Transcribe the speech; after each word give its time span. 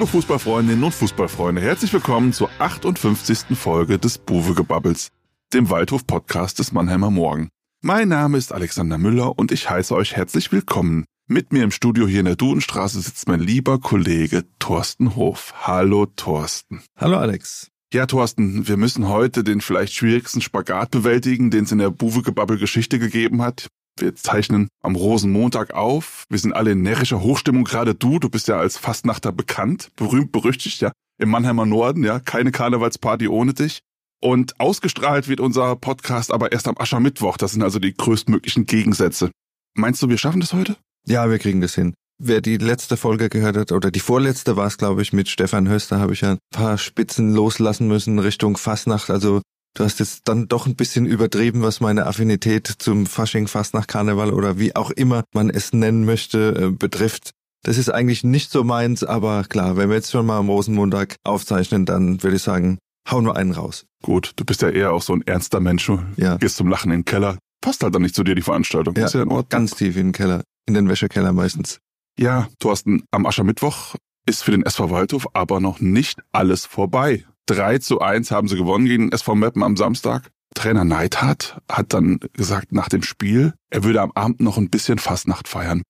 Liebe 0.00 0.12
Fußballfreundinnen 0.12 0.82
und 0.82 0.94
Fußballfreunde, 0.94 1.60
herzlich 1.60 1.92
willkommen 1.92 2.32
zur 2.32 2.48
58. 2.58 3.54
Folge 3.54 3.98
des 3.98 4.16
Buwegebabbels, 4.16 5.10
dem 5.52 5.68
Waldhof-Podcast 5.68 6.58
des 6.58 6.72
Mannheimer 6.72 7.10
Morgen. 7.10 7.50
Mein 7.82 8.08
Name 8.08 8.38
ist 8.38 8.50
Alexander 8.50 8.96
Müller 8.96 9.38
und 9.38 9.52
ich 9.52 9.68
heiße 9.68 9.94
euch 9.94 10.16
herzlich 10.16 10.52
willkommen. 10.52 11.04
Mit 11.26 11.52
mir 11.52 11.64
im 11.64 11.70
Studio 11.70 12.06
hier 12.06 12.20
in 12.20 12.24
der 12.24 12.36
Dudenstraße 12.36 12.98
sitzt 12.98 13.28
mein 13.28 13.40
lieber 13.40 13.78
Kollege 13.78 14.46
Thorsten 14.58 15.16
Hof. 15.16 15.52
Hallo 15.66 16.06
Thorsten. 16.06 16.80
Hallo 16.96 17.18
Alex. 17.18 17.68
Ja, 17.92 18.06
Thorsten, 18.06 18.66
wir 18.66 18.78
müssen 18.78 19.06
heute 19.06 19.44
den 19.44 19.60
vielleicht 19.60 19.92
schwierigsten 19.92 20.40
Spagat 20.40 20.92
bewältigen, 20.92 21.50
den 21.50 21.64
es 21.64 21.72
in 21.72 21.78
der 21.78 21.90
Buwegebabbel-Geschichte 21.90 22.98
gegeben 22.98 23.42
hat. 23.42 23.68
Wir 24.00 24.14
zeichnen 24.14 24.68
am 24.82 24.96
Rosenmontag 24.96 25.74
auf. 25.74 26.24
Wir 26.30 26.38
sind 26.38 26.54
alle 26.54 26.72
in 26.72 26.82
närrischer 26.82 27.20
Hochstimmung, 27.20 27.64
gerade 27.64 27.94
du. 27.94 28.18
Du 28.18 28.30
bist 28.30 28.48
ja 28.48 28.58
als 28.58 28.78
Fastnachter 28.78 29.30
bekannt, 29.30 29.90
berühmt, 29.96 30.32
berüchtigt, 30.32 30.80
ja. 30.80 30.90
Im 31.18 31.28
Mannheimer 31.28 31.66
Norden, 31.66 32.02
ja. 32.02 32.18
Keine 32.18 32.50
Karnevalsparty 32.50 33.28
ohne 33.28 33.52
dich. 33.52 33.80
Und 34.22 34.58
ausgestrahlt 34.58 35.28
wird 35.28 35.40
unser 35.40 35.76
Podcast 35.76 36.32
aber 36.32 36.52
erst 36.52 36.66
am 36.66 36.78
Aschermittwoch. 36.78 37.36
Das 37.36 37.52
sind 37.52 37.62
also 37.62 37.78
die 37.78 37.94
größtmöglichen 37.94 38.64
Gegensätze. 38.64 39.30
Meinst 39.74 40.02
du, 40.02 40.08
wir 40.08 40.18
schaffen 40.18 40.40
das 40.40 40.54
heute? 40.54 40.76
Ja, 41.06 41.28
wir 41.30 41.38
kriegen 41.38 41.60
das 41.60 41.74
hin. 41.74 41.94
Wer 42.18 42.40
die 42.40 42.56
letzte 42.56 42.96
Folge 42.96 43.28
gehört 43.28 43.56
hat, 43.56 43.72
oder 43.72 43.90
die 43.90 44.00
vorletzte 44.00 44.56
war 44.56 44.66
es, 44.66 44.76
glaube 44.76 45.00
ich, 45.02 45.12
mit 45.12 45.28
Stefan 45.28 45.68
Höster, 45.68 46.00
habe 46.00 46.12
ich 46.12 46.22
ja 46.22 46.32
ein 46.32 46.38
paar 46.54 46.76
Spitzen 46.76 47.34
loslassen 47.34 47.88
müssen 47.88 48.18
Richtung 48.18 48.56
Fastnacht. 48.56 49.10
Also 49.10 49.40
Du 49.74 49.84
hast 49.84 50.00
jetzt 50.00 50.22
dann 50.28 50.48
doch 50.48 50.66
ein 50.66 50.74
bisschen 50.74 51.06
übertrieben, 51.06 51.62
was 51.62 51.80
meine 51.80 52.06
Affinität 52.06 52.66
zum 52.66 53.06
Fasching, 53.06 53.46
Fastnacht, 53.46 53.88
Karneval 53.88 54.32
oder 54.32 54.58
wie 54.58 54.74
auch 54.74 54.90
immer 54.90 55.22
man 55.32 55.48
es 55.48 55.72
nennen 55.72 56.04
möchte, 56.04 56.54
äh, 56.56 56.70
betrifft. 56.70 57.30
Das 57.62 57.78
ist 57.78 57.88
eigentlich 57.90 58.24
nicht 58.24 58.50
so 58.50 58.64
meins, 58.64 59.04
aber 59.04 59.44
klar, 59.44 59.76
wenn 59.76 59.88
wir 59.88 59.96
jetzt 59.96 60.10
schon 60.10 60.26
mal 60.26 60.38
am 60.38 60.48
Rosenmontag 60.48 61.16
aufzeichnen, 61.24 61.84
dann 61.86 62.22
würde 62.22 62.36
ich 62.36 62.42
sagen, 62.42 62.78
hauen 63.08 63.24
wir 63.26 63.36
einen 63.36 63.52
raus. 63.52 63.84
Gut, 64.02 64.32
du 64.36 64.44
bist 64.44 64.62
ja 64.62 64.70
eher 64.70 64.92
auch 64.92 65.02
so 65.02 65.12
ein 65.12 65.22
ernster 65.26 65.60
Mensch. 65.60 65.86
Du 65.86 66.00
Ja. 66.16 66.36
gehst 66.36 66.56
zum 66.56 66.68
Lachen 66.68 66.90
in 66.90 67.00
den 67.00 67.04
Keller. 67.04 67.38
Passt 67.60 67.82
halt 67.84 67.94
dann 67.94 68.02
nicht 68.02 68.14
zu 68.14 68.24
dir, 68.24 68.34
die 68.34 68.42
Veranstaltung. 68.42 68.96
Ja, 68.96 69.04
ist 69.06 69.14
ja 69.14 69.22
in 69.22 69.28
Ordnung. 69.28 69.48
ganz 69.50 69.74
tief 69.74 69.96
in 69.96 70.08
den 70.08 70.12
Keller, 70.12 70.42
in 70.66 70.74
den 70.74 70.88
Wäschekeller 70.88 71.32
meistens. 71.32 71.78
Ja, 72.18 72.48
Thorsten, 72.58 73.04
am 73.12 73.26
Aschermittwoch 73.26 73.94
ist 74.26 74.42
für 74.42 74.50
den 74.52 74.64
SV 74.64 74.90
Waldhof 74.90 75.28
aber 75.34 75.60
noch 75.60 75.80
nicht 75.80 76.20
alles 76.32 76.64
vorbei. 76.66 77.24
3 77.46 77.78
zu 77.78 78.00
1 78.00 78.30
haben 78.30 78.48
sie 78.48 78.56
gewonnen 78.56 78.86
gegen 78.86 79.12
SV 79.12 79.34
Meppen 79.34 79.62
am 79.62 79.76
Samstag. 79.76 80.30
Trainer 80.54 80.84
Neidhardt 80.84 81.58
hat 81.70 81.92
dann 81.94 82.18
gesagt 82.32 82.72
nach 82.72 82.88
dem 82.88 83.02
Spiel, 83.02 83.54
er 83.70 83.84
würde 83.84 84.02
am 84.02 84.12
Abend 84.14 84.40
noch 84.40 84.58
ein 84.58 84.68
bisschen 84.68 84.98
Fastnacht 84.98 85.48
feiern. 85.48 85.82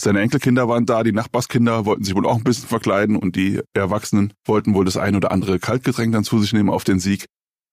Seine 0.00 0.20
Enkelkinder 0.20 0.68
waren 0.68 0.86
da, 0.86 1.02
die 1.02 1.12
Nachbarskinder 1.12 1.84
wollten 1.84 2.04
sich 2.04 2.14
wohl 2.14 2.26
auch 2.26 2.36
ein 2.36 2.44
bisschen 2.44 2.68
verkleiden 2.68 3.16
und 3.16 3.36
die 3.36 3.60
Erwachsenen 3.74 4.32
wollten 4.44 4.74
wohl 4.74 4.84
das 4.84 4.96
ein 4.96 5.16
oder 5.16 5.32
andere 5.32 5.58
Kaltgetränk 5.58 6.12
dann 6.12 6.24
zu 6.24 6.40
sich 6.40 6.52
nehmen 6.52 6.70
auf 6.70 6.84
den 6.84 6.98
Sieg. 6.98 7.26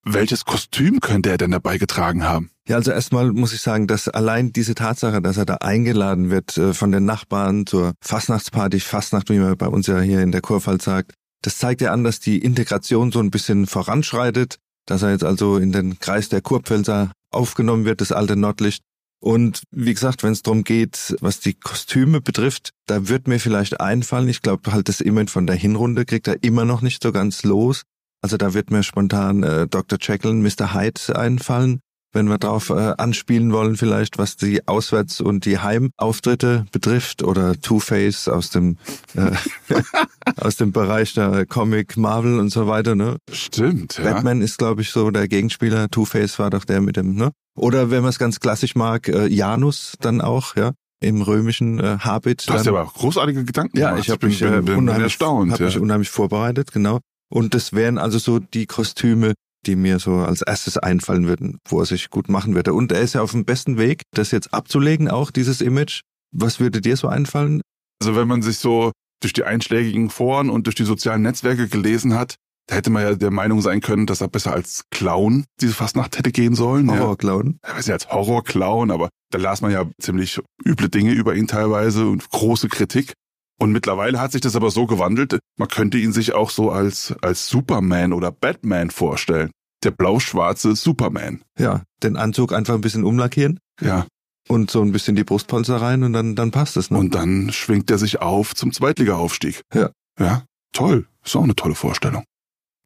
Welches 0.04 0.46
Kostüm 0.46 1.00
könnte 1.00 1.28
er 1.28 1.36
denn 1.36 1.50
dabei 1.50 1.76
getragen 1.76 2.24
haben? 2.24 2.50
Ja, 2.66 2.76
also 2.76 2.90
erstmal 2.90 3.32
muss 3.32 3.52
ich 3.52 3.60
sagen, 3.60 3.86
dass 3.86 4.08
allein 4.08 4.52
diese 4.52 4.74
Tatsache, 4.74 5.20
dass 5.20 5.36
er 5.36 5.44
da 5.44 5.56
eingeladen 5.56 6.30
wird 6.30 6.56
äh, 6.56 6.72
von 6.72 6.90
den 6.92 7.04
Nachbarn 7.04 7.66
zur 7.66 7.92
Fastnachtsparty, 8.00 8.80
Fastnacht, 8.80 9.28
wie 9.28 9.38
man 9.38 9.56
bei 9.58 9.66
uns 9.66 9.88
ja 9.88 10.00
hier 10.00 10.22
in 10.22 10.32
der 10.32 10.40
Kurpfalz 10.40 10.84
sagt, 10.84 11.12
das 11.42 11.58
zeigt 11.58 11.80
ja 11.80 11.92
an, 11.92 12.04
dass 12.04 12.20
die 12.20 12.38
Integration 12.38 13.12
so 13.12 13.20
ein 13.20 13.30
bisschen 13.30 13.66
voranschreitet, 13.66 14.58
dass 14.86 15.02
er 15.02 15.10
jetzt 15.10 15.24
also 15.24 15.56
in 15.56 15.72
den 15.72 15.98
Kreis 15.98 16.28
der 16.28 16.40
Kurpfälzer 16.40 17.12
aufgenommen 17.30 17.84
wird, 17.84 18.00
das 18.00 18.12
alte 18.12 18.36
Nordlicht. 18.36 18.82
Und 19.22 19.62
wie 19.70 19.92
gesagt, 19.92 20.22
wenn 20.22 20.32
es 20.32 20.42
darum 20.42 20.64
geht, 20.64 21.14
was 21.20 21.40
die 21.40 21.54
Kostüme 21.54 22.20
betrifft, 22.20 22.70
da 22.86 23.08
wird 23.08 23.28
mir 23.28 23.38
vielleicht 23.38 23.80
einfallen, 23.80 24.28
ich 24.28 24.40
glaube 24.40 24.72
halt 24.72 24.88
das 24.88 25.02
Image 25.02 25.30
von 25.30 25.46
der 25.46 25.56
Hinrunde 25.56 26.06
kriegt 26.06 26.26
er 26.26 26.42
immer 26.42 26.64
noch 26.64 26.80
nicht 26.80 27.02
so 27.02 27.12
ganz 27.12 27.42
los. 27.42 27.82
Also 28.22 28.36
da 28.36 28.54
wird 28.54 28.70
mir 28.70 28.82
spontan 28.82 29.42
äh, 29.42 29.66
Dr. 29.66 29.98
Jekyll 30.00 30.30
und 30.30 30.42
Mr. 30.42 30.74
Hyde 30.74 31.16
einfallen, 31.16 31.80
wenn 32.12 32.28
wir 32.28 32.38
darauf 32.38 32.70
äh, 32.70 32.94
anspielen 32.98 33.52
wollen, 33.52 33.76
vielleicht 33.76 34.18
was 34.18 34.36
die 34.36 34.66
Auswärts- 34.66 35.20
und 35.20 35.44
die 35.44 35.58
Heimauftritte 35.58 36.66
betrifft 36.72 37.22
oder 37.22 37.60
Two-Face 37.60 38.28
aus 38.28 38.50
dem 38.50 38.76
äh, 39.14 39.30
aus 40.36 40.56
dem 40.56 40.72
Bereich 40.72 41.14
der 41.14 41.46
Comic, 41.46 41.96
Marvel 41.96 42.38
und 42.38 42.50
so 42.50 42.66
weiter. 42.66 42.94
Ne? 42.94 43.16
Stimmt, 43.32 43.98
ja. 43.98 44.04
Batman 44.12 44.42
ist, 44.42 44.58
glaube 44.58 44.82
ich, 44.82 44.90
so 44.90 45.10
der 45.10 45.28
Gegenspieler. 45.28 45.88
Two-Face 45.88 46.38
war 46.38 46.50
doch 46.50 46.64
der 46.64 46.80
mit 46.80 46.96
dem, 46.96 47.14
ne? 47.14 47.30
Oder 47.56 47.90
wenn 47.90 48.02
man 48.02 48.10
es 48.10 48.18
ganz 48.18 48.40
klassisch 48.40 48.74
mag, 48.74 49.08
äh, 49.08 49.26
Janus 49.26 49.94
dann 50.00 50.20
auch, 50.20 50.56
ja, 50.56 50.72
im 51.00 51.22
römischen 51.22 51.78
äh, 51.80 51.98
Habit. 52.00 52.48
Du 52.48 52.52
hast 52.52 52.66
ja 52.66 52.72
aber 52.72 52.82
auch 52.84 52.94
großartige 52.94 53.44
Gedanken 53.44 53.78
Ja, 53.78 53.90
gemacht. 53.90 54.04
ich 54.04 54.10
habe 54.10 54.26
mich, 54.26 54.42
äh, 54.42 54.46
bin, 54.46 54.54
bin, 54.56 54.64
bin 54.64 54.76
unheimlich, 54.76 55.04
erstaunt. 55.04 55.52
hab 55.52 55.60
ja. 55.60 55.66
mich 55.66 55.78
unheimlich 55.78 56.10
vorbereitet, 56.10 56.72
genau. 56.72 57.00
Und 57.32 57.54
das 57.54 57.72
wären 57.72 57.96
also 57.98 58.18
so 58.18 58.38
die 58.38 58.66
Kostüme, 58.66 59.34
die 59.66 59.76
mir 59.76 59.98
so 59.98 60.16
als 60.16 60.42
erstes 60.42 60.78
einfallen 60.78 61.26
würden, 61.26 61.58
wo 61.68 61.80
er 61.80 61.86
sich 61.86 62.10
gut 62.10 62.28
machen 62.28 62.54
würde. 62.54 62.74
Und 62.74 62.92
er 62.92 63.00
ist 63.00 63.14
ja 63.14 63.22
auf 63.22 63.32
dem 63.32 63.44
besten 63.44 63.78
Weg, 63.78 64.02
das 64.14 64.30
jetzt 64.30 64.52
abzulegen, 64.54 65.08
auch 65.08 65.30
dieses 65.30 65.60
Image. 65.60 66.00
Was 66.32 66.60
würde 66.60 66.80
dir 66.80 66.96
so 66.96 67.08
einfallen? 67.08 67.60
Also 68.00 68.16
wenn 68.16 68.28
man 68.28 68.42
sich 68.42 68.58
so 68.58 68.92
durch 69.20 69.32
die 69.32 69.44
einschlägigen 69.44 70.10
Foren 70.10 70.48
und 70.48 70.66
durch 70.66 70.76
die 70.76 70.84
sozialen 70.84 71.22
Netzwerke 71.22 71.68
gelesen 71.68 72.14
hat, 72.14 72.36
da 72.70 72.76
hätte 72.76 72.90
man 72.90 73.02
ja 73.02 73.14
der 73.16 73.32
Meinung 73.32 73.60
sein 73.60 73.80
können, 73.80 74.06
dass 74.06 74.20
er 74.20 74.28
besser 74.28 74.52
als 74.52 74.84
Clown 74.90 75.44
diese 75.60 75.74
Fastnacht 75.74 76.16
hätte 76.16 76.30
gehen 76.30 76.54
sollen. 76.54 76.88
Ja. 76.88 77.00
Horrorclown. 77.00 77.58
Er 77.62 77.74
weiß 77.76 77.86
ja 77.88 77.94
als 77.94 78.08
Horrorclown, 78.10 78.90
aber 78.92 79.08
da 79.30 79.38
las 79.38 79.60
man 79.60 79.72
ja 79.72 79.84
ziemlich 80.00 80.40
üble 80.64 80.88
Dinge 80.88 81.12
über 81.12 81.34
ihn 81.34 81.48
teilweise 81.48 82.06
und 82.06 82.30
große 82.30 82.68
Kritik. 82.68 83.12
Und 83.60 83.72
mittlerweile 83.72 84.18
hat 84.20 84.32
sich 84.32 84.40
das 84.40 84.56
aber 84.56 84.70
so 84.70 84.86
gewandelt, 84.86 85.38
man 85.58 85.68
könnte 85.68 85.98
ihn 85.98 86.12
sich 86.12 86.32
auch 86.32 86.48
so 86.50 86.70
als, 86.70 87.14
als 87.20 87.48
Superman 87.48 88.12
oder 88.14 88.32
Batman 88.32 88.90
vorstellen. 88.90 89.50
Der 89.84 89.90
blau-schwarze 89.90 90.74
Superman. 90.76 91.42
Ja, 91.58 91.82
den 92.02 92.16
Anzug 92.16 92.52
einfach 92.52 92.74
ein 92.74 92.80
bisschen 92.80 93.04
umlackieren 93.04 93.60
Ja. 93.80 94.06
und 94.48 94.70
so 94.70 94.80
ein 94.82 94.92
bisschen 94.92 95.14
die 95.14 95.24
Brustpolster 95.24 95.76
rein 95.76 96.02
und 96.04 96.12
dann, 96.14 96.36
dann 96.36 96.50
passt 96.50 96.76
es. 96.78 96.90
Ne? 96.90 96.98
Und 96.98 97.14
dann 97.14 97.52
schwingt 97.52 97.90
er 97.90 97.98
sich 97.98 98.20
auf 98.22 98.54
zum 98.54 98.72
Zweitliga-Aufstieg. 98.72 99.60
Ja. 99.74 99.90
Ja, 100.18 100.44
toll. 100.72 101.06
Ist 101.24 101.36
auch 101.36 101.44
eine 101.44 101.56
tolle 101.56 101.74
Vorstellung. 101.74 102.24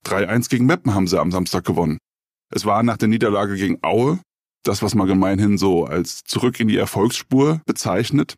3-1 0.06 0.50
gegen 0.50 0.66
Meppen 0.66 0.94
haben 0.94 1.06
sie 1.06 1.18
am 1.20 1.30
Samstag 1.32 1.64
gewonnen. 1.64 1.98
Es 2.52 2.64
war 2.64 2.82
nach 2.82 2.96
der 2.96 3.08
Niederlage 3.08 3.56
gegen 3.56 3.78
Aue, 3.82 4.20
das, 4.64 4.82
was 4.82 4.94
man 4.94 5.06
gemeinhin 5.06 5.56
so 5.58 5.84
als 5.86 6.20
zurück 6.24 6.58
in 6.60 6.68
die 6.68 6.76
Erfolgsspur 6.76 7.60
bezeichnet. 7.66 8.34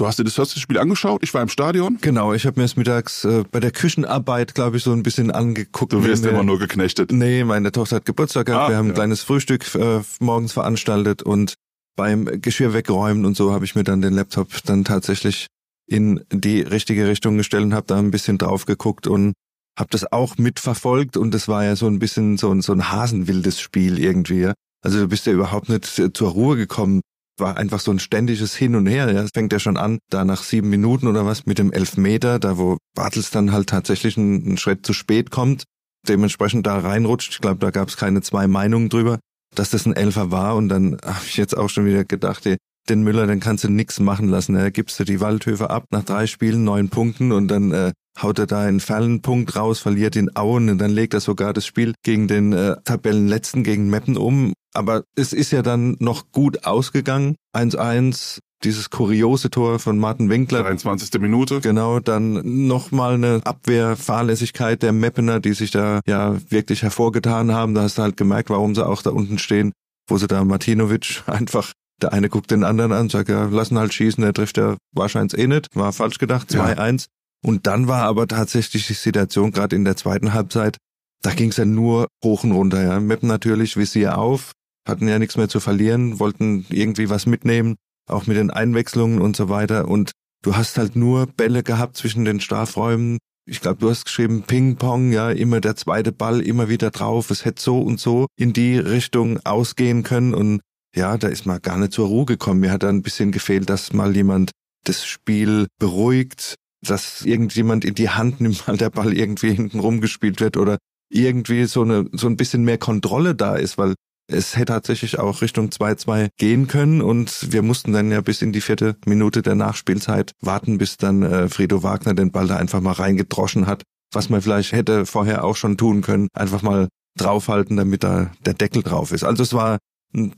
Du 0.00 0.06
hast 0.06 0.18
dir 0.18 0.24
das 0.24 0.38
erste 0.38 0.58
Spiel 0.58 0.78
angeschaut, 0.78 1.22
ich 1.22 1.34
war 1.34 1.42
im 1.42 1.50
Stadion. 1.50 1.98
Genau, 2.00 2.32
ich 2.32 2.46
habe 2.46 2.58
mir 2.58 2.64
es 2.64 2.74
mittags 2.74 3.22
äh, 3.26 3.44
bei 3.52 3.60
der 3.60 3.70
Küchenarbeit, 3.70 4.54
glaube 4.54 4.78
ich, 4.78 4.82
so 4.82 4.92
ein 4.92 5.02
bisschen 5.02 5.30
angeguckt. 5.30 5.92
Du 5.92 6.02
wirst 6.02 6.24
immer 6.24 6.42
nur 6.42 6.58
geknechtet. 6.58 7.12
Nee, 7.12 7.44
meine 7.44 7.70
Tochter 7.70 7.96
hat 7.96 8.06
Geburtstag 8.06 8.46
gehabt. 8.46 8.64
Ah, 8.64 8.68
wir 8.70 8.76
haben 8.78 8.86
ein 8.86 8.92
ja. 8.92 8.94
kleines 8.94 9.22
Frühstück 9.22 9.74
äh, 9.74 10.00
morgens 10.18 10.54
veranstaltet 10.54 11.22
und 11.22 11.52
beim 11.96 12.24
Geschirr 12.40 12.72
wegräumen 12.72 13.26
und 13.26 13.36
so 13.36 13.52
habe 13.52 13.66
ich 13.66 13.74
mir 13.74 13.84
dann 13.84 14.00
den 14.00 14.14
Laptop 14.14 14.48
dann 14.64 14.84
tatsächlich 14.84 15.48
in 15.86 16.24
die 16.32 16.62
richtige 16.62 17.06
Richtung 17.06 17.36
gestellt 17.36 17.64
und 17.64 17.74
habe 17.74 17.86
da 17.86 17.98
ein 17.98 18.10
bisschen 18.10 18.38
drauf 18.38 18.64
geguckt 18.64 19.06
und 19.06 19.34
habe 19.78 19.90
das 19.90 20.10
auch 20.10 20.38
mitverfolgt 20.38 21.18
und 21.18 21.34
das 21.34 21.46
war 21.46 21.62
ja 21.62 21.76
so 21.76 21.86
ein 21.88 21.98
bisschen 21.98 22.38
so 22.38 22.50
ein, 22.50 22.62
so 22.62 22.72
ein 22.72 22.90
hasenwildes 22.90 23.60
Spiel 23.60 23.98
irgendwie. 23.98 24.50
Also 24.82 24.98
du 24.98 25.08
bist 25.08 25.26
ja 25.26 25.34
überhaupt 25.34 25.68
nicht 25.68 25.84
zur 25.84 26.30
Ruhe 26.30 26.56
gekommen. 26.56 27.02
War 27.40 27.56
einfach 27.56 27.80
so 27.80 27.90
ein 27.90 27.98
ständiges 27.98 28.54
Hin 28.54 28.76
und 28.76 28.86
Her. 28.86 29.10
Ja? 29.12 29.22
Es 29.22 29.30
fängt 29.32 29.52
ja 29.52 29.58
schon 29.58 29.76
an, 29.76 29.98
da 30.10 30.24
nach 30.24 30.42
sieben 30.42 30.68
Minuten 30.68 31.06
oder 31.06 31.26
was 31.26 31.46
mit 31.46 31.58
dem 31.58 31.72
Elfmeter, 31.72 32.38
da 32.38 32.58
wo 32.58 32.76
Bartels 32.94 33.30
dann 33.30 33.52
halt 33.52 33.68
tatsächlich 33.68 34.16
einen, 34.16 34.44
einen 34.44 34.58
Schritt 34.58 34.86
zu 34.86 34.92
spät 34.92 35.30
kommt, 35.30 35.64
dementsprechend 36.06 36.66
da 36.66 36.78
reinrutscht. 36.78 37.32
Ich 37.32 37.40
glaube, 37.40 37.58
da 37.58 37.70
gab 37.70 37.88
es 37.88 37.96
keine 37.96 38.22
zwei 38.22 38.46
Meinungen 38.46 38.88
drüber, 38.88 39.18
dass 39.54 39.70
das 39.70 39.86
ein 39.86 39.96
Elfer 39.96 40.30
war. 40.30 40.56
Und 40.56 40.68
dann 40.68 40.98
habe 41.04 41.24
ich 41.26 41.36
jetzt 41.36 41.56
auch 41.56 41.68
schon 41.68 41.86
wieder 41.86 42.04
gedacht, 42.04 42.46
ey, 42.46 42.56
den 42.88 43.02
Müller, 43.02 43.26
den 43.26 43.40
kannst 43.40 43.64
du 43.64 43.68
nix 43.68 44.00
machen 44.00 44.28
lassen. 44.28 44.54
Da 44.54 44.70
gibst 44.70 44.98
du 44.98 45.04
die 45.04 45.20
Waldhöfe 45.20 45.70
ab 45.70 45.84
nach 45.90 46.04
drei 46.04 46.26
Spielen, 46.26 46.64
neun 46.64 46.88
Punkten 46.88 47.32
und 47.32 47.48
dann 47.48 47.72
äh, 47.72 47.92
haut 48.20 48.38
er 48.38 48.46
da 48.46 48.62
einen 48.62 48.80
Fallenpunkt 48.80 49.56
raus, 49.56 49.78
verliert 49.78 50.16
in 50.16 50.34
Auen 50.36 50.68
und 50.70 50.78
dann 50.78 50.90
legt 50.90 51.14
er 51.14 51.20
sogar 51.20 51.52
das 51.52 51.66
Spiel 51.66 51.94
gegen 52.02 52.28
den 52.28 52.52
äh, 52.52 52.76
Tabellenletzten, 52.84 53.62
gegen 53.62 53.88
Meppen 53.88 54.16
um. 54.16 54.52
Aber 54.74 55.04
es 55.16 55.32
ist 55.32 55.50
ja 55.50 55.62
dann 55.62 55.96
noch 55.98 56.30
gut 56.32 56.64
ausgegangen. 56.64 57.36
1-1, 57.56 58.38
dieses 58.62 58.90
kuriose 58.90 59.50
Tor 59.50 59.78
von 59.78 59.98
Martin 59.98 60.28
Winkler. 60.28 60.62
23. 60.62 61.20
Minute. 61.20 61.60
Genau, 61.60 61.98
dann 61.98 62.66
nochmal 62.66 63.14
eine 63.14 63.40
Abwehrfahrlässigkeit 63.44 64.82
der 64.82 64.92
Meppener, 64.92 65.40
die 65.40 65.54
sich 65.54 65.70
da 65.70 66.00
ja 66.06 66.36
wirklich 66.50 66.82
hervorgetan 66.82 67.52
haben. 67.52 67.74
Da 67.74 67.82
hast 67.82 67.98
du 67.98 68.02
halt 68.02 68.16
gemerkt, 68.16 68.50
warum 68.50 68.74
sie 68.74 68.86
auch 68.86 69.02
da 69.02 69.10
unten 69.10 69.38
stehen, 69.38 69.72
wo 70.08 70.18
sie 70.18 70.28
da 70.28 70.44
Martinovic 70.44 71.22
einfach, 71.26 71.72
der 72.02 72.12
eine 72.12 72.28
guckt 72.28 72.50
den 72.50 72.64
anderen 72.64 72.92
an, 72.92 73.08
sagt 73.08 73.28
ja, 73.28 73.44
lassen 73.44 73.78
halt 73.78 73.94
schießen, 73.94 74.22
der 74.22 74.32
trifft 74.32 74.56
ja 74.56 74.76
wahrscheinlich 74.92 75.38
eh 75.38 75.46
nicht, 75.46 75.68
war 75.74 75.92
falsch 75.92 76.18
gedacht, 76.18 76.52
Ja. 76.52 76.64
2-1. 76.66 77.06
Und 77.42 77.66
dann 77.66 77.88
war 77.88 78.02
aber 78.02 78.28
tatsächlich 78.28 78.86
die 78.86 78.92
Situation, 78.92 79.52
gerade 79.52 79.76
in 79.76 79.84
der 79.84 79.96
zweiten 79.96 80.34
Halbzeit, 80.34 80.76
da 81.22 81.32
ging 81.32 81.50
es 81.50 81.56
ja 81.56 81.64
nur 81.64 82.08
hoch 82.24 82.44
und 82.44 82.52
runter. 82.52 82.82
Ja. 82.82 83.00
Meppen 83.00 83.28
natürlich 83.28 83.76
Visier 83.76 84.18
auf, 84.18 84.52
hatten 84.86 85.08
ja 85.08 85.18
nichts 85.18 85.36
mehr 85.36 85.48
zu 85.48 85.60
verlieren, 85.60 86.18
wollten 86.18 86.66
irgendwie 86.68 87.08
was 87.10 87.26
mitnehmen, 87.26 87.76
auch 88.08 88.26
mit 88.26 88.36
den 88.36 88.50
Einwechslungen 88.50 89.20
und 89.20 89.36
so 89.36 89.48
weiter. 89.48 89.88
Und 89.88 90.12
du 90.42 90.56
hast 90.56 90.78
halt 90.78 90.96
nur 90.96 91.26
Bälle 91.26 91.62
gehabt 91.62 91.96
zwischen 91.96 92.24
den 92.24 92.40
Strafräumen, 92.40 93.18
ich 93.50 93.60
glaube, 93.60 93.80
du 93.80 93.90
hast 93.90 94.04
geschrieben, 94.04 94.44
Ping-Pong, 94.46 95.12
ja, 95.12 95.30
immer 95.30 95.60
der 95.60 95.74
zweite 95.74 96.12
Ball, 96.12 96.40
immer 96.40 96.68
wieder 96.68 96.90
drauf. 96.90 97.30
Es 97.30 97.44
hätte 97.44 97.60
so 97.60 97.80
und 97.80 97.98
so 97.98 98.26
in 98.38 98.52
die 98.52 98.78
Richtung 98.78 99.40
ausgehen 99.44 100.04
können. 100.04 100.34
Und 100.34 100.60
ja, 100.94 101.16
da 101.16 101.28
ist 101.28 101.46
man 101.46 101.60
gar 101.62 101.78
nicht 101.78 101.92
zur 101.92 102.08
Ruhe 102.08 102.26
gekommen. 102.26 102.60
Mir 102.60 102.72
hat 102.72 102.82
da 102.82 102.88
ein 102.88 103.02
bisschen 103.02 103.32
gefehlt, 103.32 103.68
dass 103.70 103.92
mal 103.92 104.14
jemand 104.14 104.50
das 104.84 105.06
Spiel 105.06 105.66
beruhigt, 105.78 106.56
dass 106.82 107.22
irgendjemand 107.22 107.84
in 107.84 107.94
die 107.94 108.10
Hand 108.10 108.40
nimmt, 108.40 108.66
weil 108.68 108.76
der 108.76 108.90
Ball 108.90 109.12
irgendwie 109.12 109.52
hinten 109.52 109.80
rumgespielt 109.80 110.40
wird 110.40 110.56
oder 110.56 110.78
irgendwie 111.12 111.64
so 111.64 111.82
eine 111.82 112.06
so 112.12 112.28
ein 112.28 112.36
bisschen 112.36 112.64
mehr 112.64 112.78
Kontrolle 112.78 113.34
da 113.34 113.56
ist, 113.56 113.78
weil 113.78 113.94
es 114.30 114.56
hätte 114.56 114.72
tatsächlich 114.72 115.18
auch 115.18 115.42
Richtung 115.42 115.70
2-2 115.70 116.28
gehen 116.38 116.68
können 116.68 117.02
und 117.02 117.52
wir 117.52 117.62
mussten 117.62 117.92
dann 117.92 118.12
ja 118.12 118.20
bis 118.20 118.42
in 118.42 118.52
die 118.52 118.60
vierte 118.60 118.96
Minute 119.04 119.42
der 119.42 119.56
Nachspielzeit 119.56 120.32
warten, 120.40 120.78
bis 120.78 120.96
dann 120.96 121.22
äh, 121.22 121.48
Fredo 121.48 121.82
Wagner 121.82 122.14
den 122.14 122.30
Ball 122.30 122.46
da 122.46 122.56
einfach 122.56 122.80
mal 122.80 122.92
reingedroschen 122.92 123.66
hat, 123.66 123.82
was 124.12 124.28
man 124.28 124.40
vielleicht 124.40 124.70
hätte 124.70 125.04
vorher 125.04 125.42
auch 125.42 125.56
schon 125.56 125.76
tun 125.76 126.00
können, 126.00 126.28
einfach 126.32 126.62
mal 126.62 126.88
draufhalten, 127.18 127.76
damit 127.76 128.04
da 128.04 128.30
der 128.46 128.54
Deckel 128.54 128.84
drauf 128.84 129.10
ist. 129.10 129.24
Also 129.24 129.42
es 129.42 129.52
war 129.52 129.78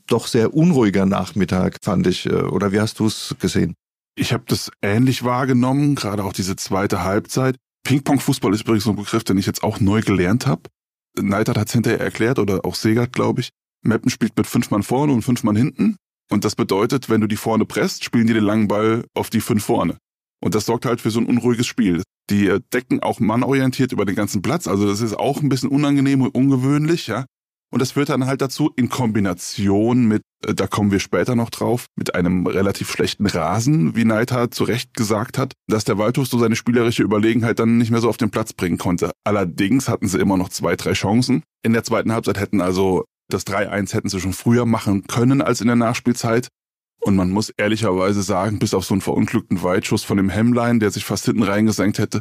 doch 0.07 0.27
sehr 0.27 0.55
unruhiger 0.55 1.07
Nachmittag, 1.07 1.79
fand 1.83 2.07
ich. 2.07 2.27
Äh, 2.27 2.43
oder 2.43 2.73
wie 2.73 2.81
hast 2.81 2.99
du 2.99 3.07
es 3.07 3.35
gesehen? 3.41 3.75
Ich 4.15 4.33
habe 4.33 4.45
das 4.47 4.71
ähnlich 4.83 5.25
wahrgenommen, 5.25 5.95
gerade 5.95 6.25
auch 6.25 6.33
diese 6.33 6.57
zweite 6.57 7.03
Halbzeit. 7.03 7.57
Ping-Pong-Fußball 7.85 8.53
ist 8.53 8.63
übrigens 8.63 8.85
so 8.85 8.91
ein 8.91 8.97
Begriff, 8.97 9.25
den 9.25 9.39
ich 9.39 9.47
jetzt 9.47 9.63
auch 9.63 9.81
neu 9.81 10.03
gelernt 10.03 10.47
habe. 10.47 10.63
Neidert 11.19 11.59
hat 11.59 11.69
es 11.69 11.73
hinterher 11.73 12.01
erklärt 12.01 12.39
oder 12.39 12.65
auch 12.65 12.75
Segert, 12.75 13.13
glaube 13.13 13.41
ich. 13.41 13.51
Mappen 13.83 14.11
spielt 14.11 14.37
mit 14.37 14.47
fünf 14.47 14.71
Mann 14.71 14.83
vorne 14.83 15.13
und 15.13 15.23
fünf 15.23 15.43
Mann 15.43 15.57
hinten. 15.57 15.97
Und 16.31 16.45
das 16.45 16.55
bedeutet, 16.55 17.11
wenn 17.11 17.21
du 17.21 17.27
die 17.27 17.37
vorne 17.37 17.65
presst, 17.65 18.05
spielen 18.05 18.27
die 18.27 18.35
den 18.35 18.45
langen 18.45 18.69
Ball 18.69 19.05
auf 19.15 19.29
die 19.29 19.41
fünf 19.41 19.65
vorne. 19.65 19.99
Und 20.41 20.55
das 20.55 20.67
sorgt 20.67 20.87
halt 20.87 21.01
für 21.01 21.11
so 21.11 21.21
ein 21.21 21.27
unruhiges 21.27 21.67
Spiel. 21.67 22.03
Die 22.31 22.59
decken 22.73 23.03
auch 23.03 23.21
mannorientiert 23.21 23.93
über 23.93 24.05
den 24.05 24.15
ganzen 24.15 24.43
Platz. 24.43 24.67
Also 24.67 24.87
das 24.87 25.01
ist 25.01 25.19
auch 25.19 25.43
ein 25.43 25.49
bisschen 25.49 25.69
unangenehm 25.69 26.23
und 26.23 26.35
ungewöhnlich, 26.35 27.09
ja. 27.09 27.27
Und 27.73 27.81
das 27.81 27.93
führt 27.93 28.11
dann 28.11 28.27
halt 28.27 28.43
dazu, 28.43 28.71
in 28.77 28.91
Kombination 28.91 30.05
mit, 30.05 30.23
äh, 30.47 30.55
da 30.55 30.67
kommen 30.67 30.91
wir 30.91 31.01
später 31.01 31.35
noch 31.35 31.49
drauf, 31.49 31.87
mit 31.97 32.15
einem 32.15 32.47
relativ 32.47 32.91
schlechten 32.91 33.27
Rasen, 33.27 33.97
wie 33.97 34.05
Neidhardt 34.05 34.55
zu 34.55 34.65
Recht 34.65 34.95
gesagt 34.95 35.39
hat, 35.39 35.55
dass 35.69 35.85
der 35.85 35.97
Waldhof 35.97 36.29
so 36.29 36.39
seine 36.39 36.55
spielerische 36.55 37.03
Überlegenheit 37.03 37.59
dann 37.59 37.79
nicht 37.79 37.91
mehr 37.91 38.01
so 38.01 38.11
auf 38.11 38.19
den 38.19 38.31
Platz 38.31 38.53
bringen 38.53 38.77
konnte. 38.77 39.11
Allerdings 39.25 39.89
hatten 39.89 40.07
sie 40.07 40.19
immer 40.19 40.37
noch 40.37 40.51
zwei, 40.51 40.77
drei 40.77 40.93
Chancen. 40.93 41.43
In 41.65 41.73
der 41.73 41.83
zweiten 41.83 42.13
Halbzeit 42.13 42.39
hätten 42.39 42.61
also 42.61 43.05
das 43.31 43.47
3-1 43.47 43.95
hätten 43.95 44.11
sie 44.11 44.21
schon 44.21 44.35
früher 44.35 44.67
machen 44.67 45.07
können 45.07 45.41
als 45.41 45.63
in 45.63 45.67
der 45.67 45.77
Nachspielzeit. 45.77 46.49
Und 47.01 47.17
man 47.17 47.31
muss 47.31 47.49
ehrlicherweise 47.49 48.23
sagen, 48.23 48.59
bis 48.59 48.75
auf 48.75 48.85
so 48.85 48.95
einen 48.95 49.01
verunglückten 49.01 49.63
Weitschuss 49.63 50.05
von 50.05 50.19
dem 50.19 50.29
Hemmlein, 50.29 50.79
der 50.79 50.91
sich 50.91 51.05
fast 51.05 51.25
hinten 51.25 51.43
reingesenkt 51.43 51.99
hätte, 51.99 52.21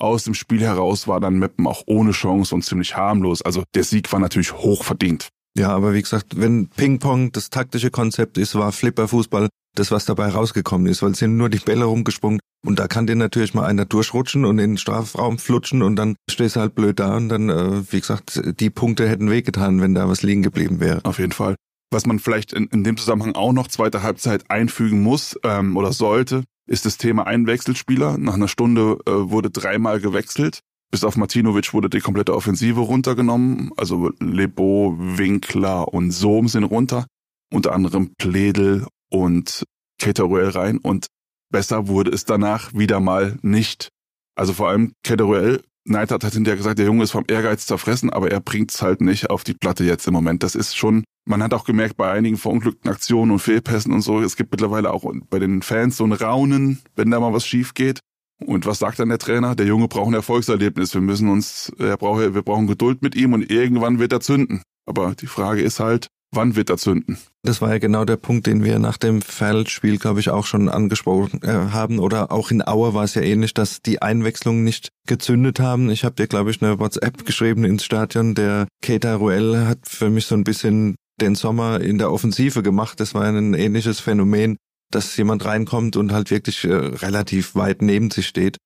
aus 0.00 0.24
dem 0.24 0.34
Spiel 0.34 0.60
heraus 0.60 1.06
war 1.08 1.20
dann 1.20 1.38
Meppen 1.38 1.66
auch 1.66 1.82
ohne 1.86 2.12
Chance 2.12 2.54
und 2.54 2.62
ziemlich 2.62 2.96
harmlos. 2.96 3.42
Also 3.42 3.64
der 3.74 3.84
Sieg 3.84 4.12
war 4.12 4.20
natürlich 4.20 4.52
hoch 4.52 4.84
verdient. 4.84 5.28
Ja, 5.56 5.70
aber 5.70 5.94
wie 5.94 6.02
gesagt, 6.02 6.40
wenn 6.40 6.68
Ping-Pong 6.68 7.32
das 7.32 7.50
taktische 7.50 7.90
Konzept 7.90 8.38
ist, 8.38 8.54
war 8.54 8.72
Flipper-Fußball 8.72 9.48
das, 9.74 9.90
was 9.90 10.04
dabei 10.04 10.28
rausgekommen 10.28 10.86
ist, 10.86 11.02
weil 11.02 11.12
es 11.12 11.18
sind 11.18 11.36
nur 11.36 11.48
die 11.48 11.58
Bälle 11.58 11.84
rumgesprungen 11.84 12.40
und 12.66 12.78
da 12.78 12.88
kann 12.88 13.06
dir 13.06 13.16
natürlich 13.16 13.54
mal 13.54 13.66
einer 13.66 13.84
durchrutschen 13.84 14.44
und 14.44 14.58
in 14.58 14.72
den 14.72 14.78
Strafraum 14.78 15.38
flutschen 15.38 15.82
und 15.82 15.96
dann 15.96 16.16
stehst 16.28 16.56
du 16.56 16.60
halt 16.60 16.74
blöd 16.74 16.98
da 16.98 17.16
und 17.16 17.28
dann, 17.28 17.48
äh, 17.48 17.92
wie 17.92 18.00
gesagt, 18.00 18.40
die 18.60 18.70
Punkte 18.70 19.08
hätten 19.08 19.30
wehgetan, 19.30 19.80
wenn 19.80 19.94
da 19.94 20.08
was 20.08 20.22
liegen 20.22 20.42
geblieben 20.42 20.80
wäre. 20.80 21.00
Auf 21.04 21.18
jeden 21.18 21.32
Fall. 21.32 21.56
Was 21.92 22.06
man 22.06 22.20
vielleicht 22.20 22.52
in, 22.52 22.66
in 22.66 22.84
dem 22.84 22.96
Zusammenhang 22.96 23.34
auch 23.34 23.52
noch 23.52 23.66
zweite 23.66 24.02
Halbzeit 24.02 24.48
einfügen 24.48 25.02
muss 25.02 25.38
ähm, 25.42 25.76
oder 25.76 25.92
sollte, 25.92 26.44
ist 26.70 26.86
das 26.86 26.96
Thema 26.96 27.26
Einwechselspieler. 27.26 28.16
Nach 28.16 28.34
einer 28.34 28.48
Stunde 28.48 28.98
äh, 29.04 29.10
wurde 29.10 29.50
dreimal 29.50 30.00
gewechselt. 30.00 30.60
Bis 30.92 31.04
auf 31.04 31.16
Martinovic 31.16 31.74
wurde 31.74 31.90
die 31.90 32.00
komplette 32.00 32.34
Offensive 32.34 32.80
runtergenommen. 32.80 33.72
Also 33.76 34.10
Lebo, 34.20 34.94
Winkler 34.96 35.92
und 35.92 36.12
Sohm 36.12 36.48
sind 36.48 36.64
runter. 36.64 37.06
Unter 37.52 37.72
anderem 37.72 38.12
Pledel 38.18 38.86
und 39.10 39.64
Cateruel 39.98 40.50
rein. 40.50 40.78
Und 40.78 41.08
besser 41.50 41.88
wurde 41.88 42.12
es 42.12 42.24
danach 42.24 42.72
wieder 42.72 43.00
mal 43.00 43.36
nicht. 43.42 43.88
Also 44.36 44.52
vor 44.52 44.68
allem 44.68 44.92
Cateruel 45.02 45.64
Neidhardt 45.90 46.24
hat 46.24 46.32
hinterher 46.32 46.56
gesagt, 46.56 46.78
der 46.78 46.86
Junge 46.86 47.04
ist 47.04 47.10
vom 47.10 47.24
Ehrgeiz 47.28 47.66
zerfressen, 47.66 48.10
aber 48.10 48.30
er 48.30 48.40
bringt 48.40 48.70
es 48.72 48.82
halt 48.82 49.00
nicht 49.00 49.30
auf 49.30 49.44
die 49.44 49.54
Platte 49.54 49.84
jetzt 49.84 50.06
im 50.06 50.14
Moment. 50.14 50.42
Das 50.42 50.54
ist 50.54 50.76
schon, 50.76 51.04
man 51.26 51.42
hat 51.42 51.52
auch 51.52 51.64
gemerkt 51.64 51.96
bei 51.96 52.10
einigen 52.10 52.36
verunglückten 52.36 52.90
Aktionen 52.90 53.32
und 53.32 53.40
Fehlpässen 53.40 53.92
und 53.92 54.02
so, 54.02 54.20
es 54.20 54.36
gibt 54.36 54.52
mittlerweile 54.52 54.92
auch 54.92 55.04
bei 55.28 55.38
den 55.38 55.62
Fans 55.62 55.96
so 55.96 56.04
ein 56.04 56.12
Raunen, 56.12 56.80
wenn 56.96 57.10
da 57.10 57.20
mal 57.20 57.32
was 57.32 57.46
schief 57.46 57.74
geht. 57.74 58.00
Und 58.46 58.64
was 58.64 58.78
sagt 58.78 58.98
dann 58.98 59.10
der 59.10 59.18
Trainer? 59.18 59.54
Der 59.54 59.66
Junge 59.66 59.86
braucht 59.86 60.08
ein 60.08 60.14
Erfolgserlebnis. 60.14 60.94
Wir 60.94 61.02
müssen 61.02 61.28
uns, 61.28 61.70
er 61.78 61.98
braucht, 61.98 62.34
wir 62.34 62.42
brauchen 62.42 62.66
Geduld 62.66 63.02
mit 63.02 63.14
ihm 63.14 63.34
und 63.34 63.50
irgendwann 63.50 63.98
wird 63.98 64.12
er 64.12 64.20
zünden. 64.20 64.62
Aber 64.86 65.14
die 65.14 65.26
Frage 65.26 65.60
ist 65.60 65.78
halt, 65.78 66.08
Wann 66.32 66.54
wird 66.54 66.70
er 66.70 66.76
zünden? 66.76 67.18
Das 67.42 67.60
war 67.60 67.70
ja 67.70 67.78
genau 67.78 68.04
der 68.04 68.16
Punkt, 68.16 68.46
den 68.46 68.62
wir 68.62 68.78
nach 68.78 68.96
dem 68.96 69.20
Feldspiel, 69.20 69.98
glaube 69.98 70.20
ich, 70.20 70.30
auch 70.30 70.46
schon 70.46 70.68
angesprochen 70.68 71.42
äh, 71.42 71.48
haben. 71.48 71.98
Oder 71.98 72.30
auch 72.30 72.52
in 72.52 72.62
Auer 72.62 72.94
war 72.94 73.02
es 73.02 73.14
ja 73.14 73.22
ähnlich, 73.22 73.52
dass 73.52 73.82
die 73.82 74.00
Einwechslungen 74.00 74.62
nicht 74.62 74.90
gezündet 75.08 75.58
haben. 75.58 75.90
Ich 75.90 76.04
habe 76.04 76.14
dir, 76.14 76.28
glaube 76.28 76.52
ich, 76.52 76.62
eine 76.62 76.78
WhatsApp 76.78 77.26
geschrieben 77.26 77.64
ins 77.64 77.84
Stadion. 77.84 78.36
Der 78.36 78.68
Keita 78.80 79.16
Ruel 79.16 79.66
hat 79.66 79.80
für 79.88 80.08
mich 80.08 80.26
so 80.26 80.36
ein 80.36 80.44
bisschen 80.44 80.94
den 81.20 81.34
Sommer 81.34 81.80
in 81.80 81.98
der 81.98 82.12
Offensive 82.12 82.62
gemacht. 82.62 83.00
Das 83.00 83.12
war 83.12 83.24
ein 83.24 83.54
ähnliches 83.54 83.98
Phänomen, 83.98 84.56
dass 84.92 85.16
jemand 85.16 85.44
reinkommt 85.44 85.96
und 85.96 86.12
halt 86.12 86.30
wirklich 86.30 86.64
äh, 86.64 86.72
relativ 86.72 87.56
weit 87.56 87.82
neben 87.82 88.10
sich 88.10 88.28
steht 88.28 88.56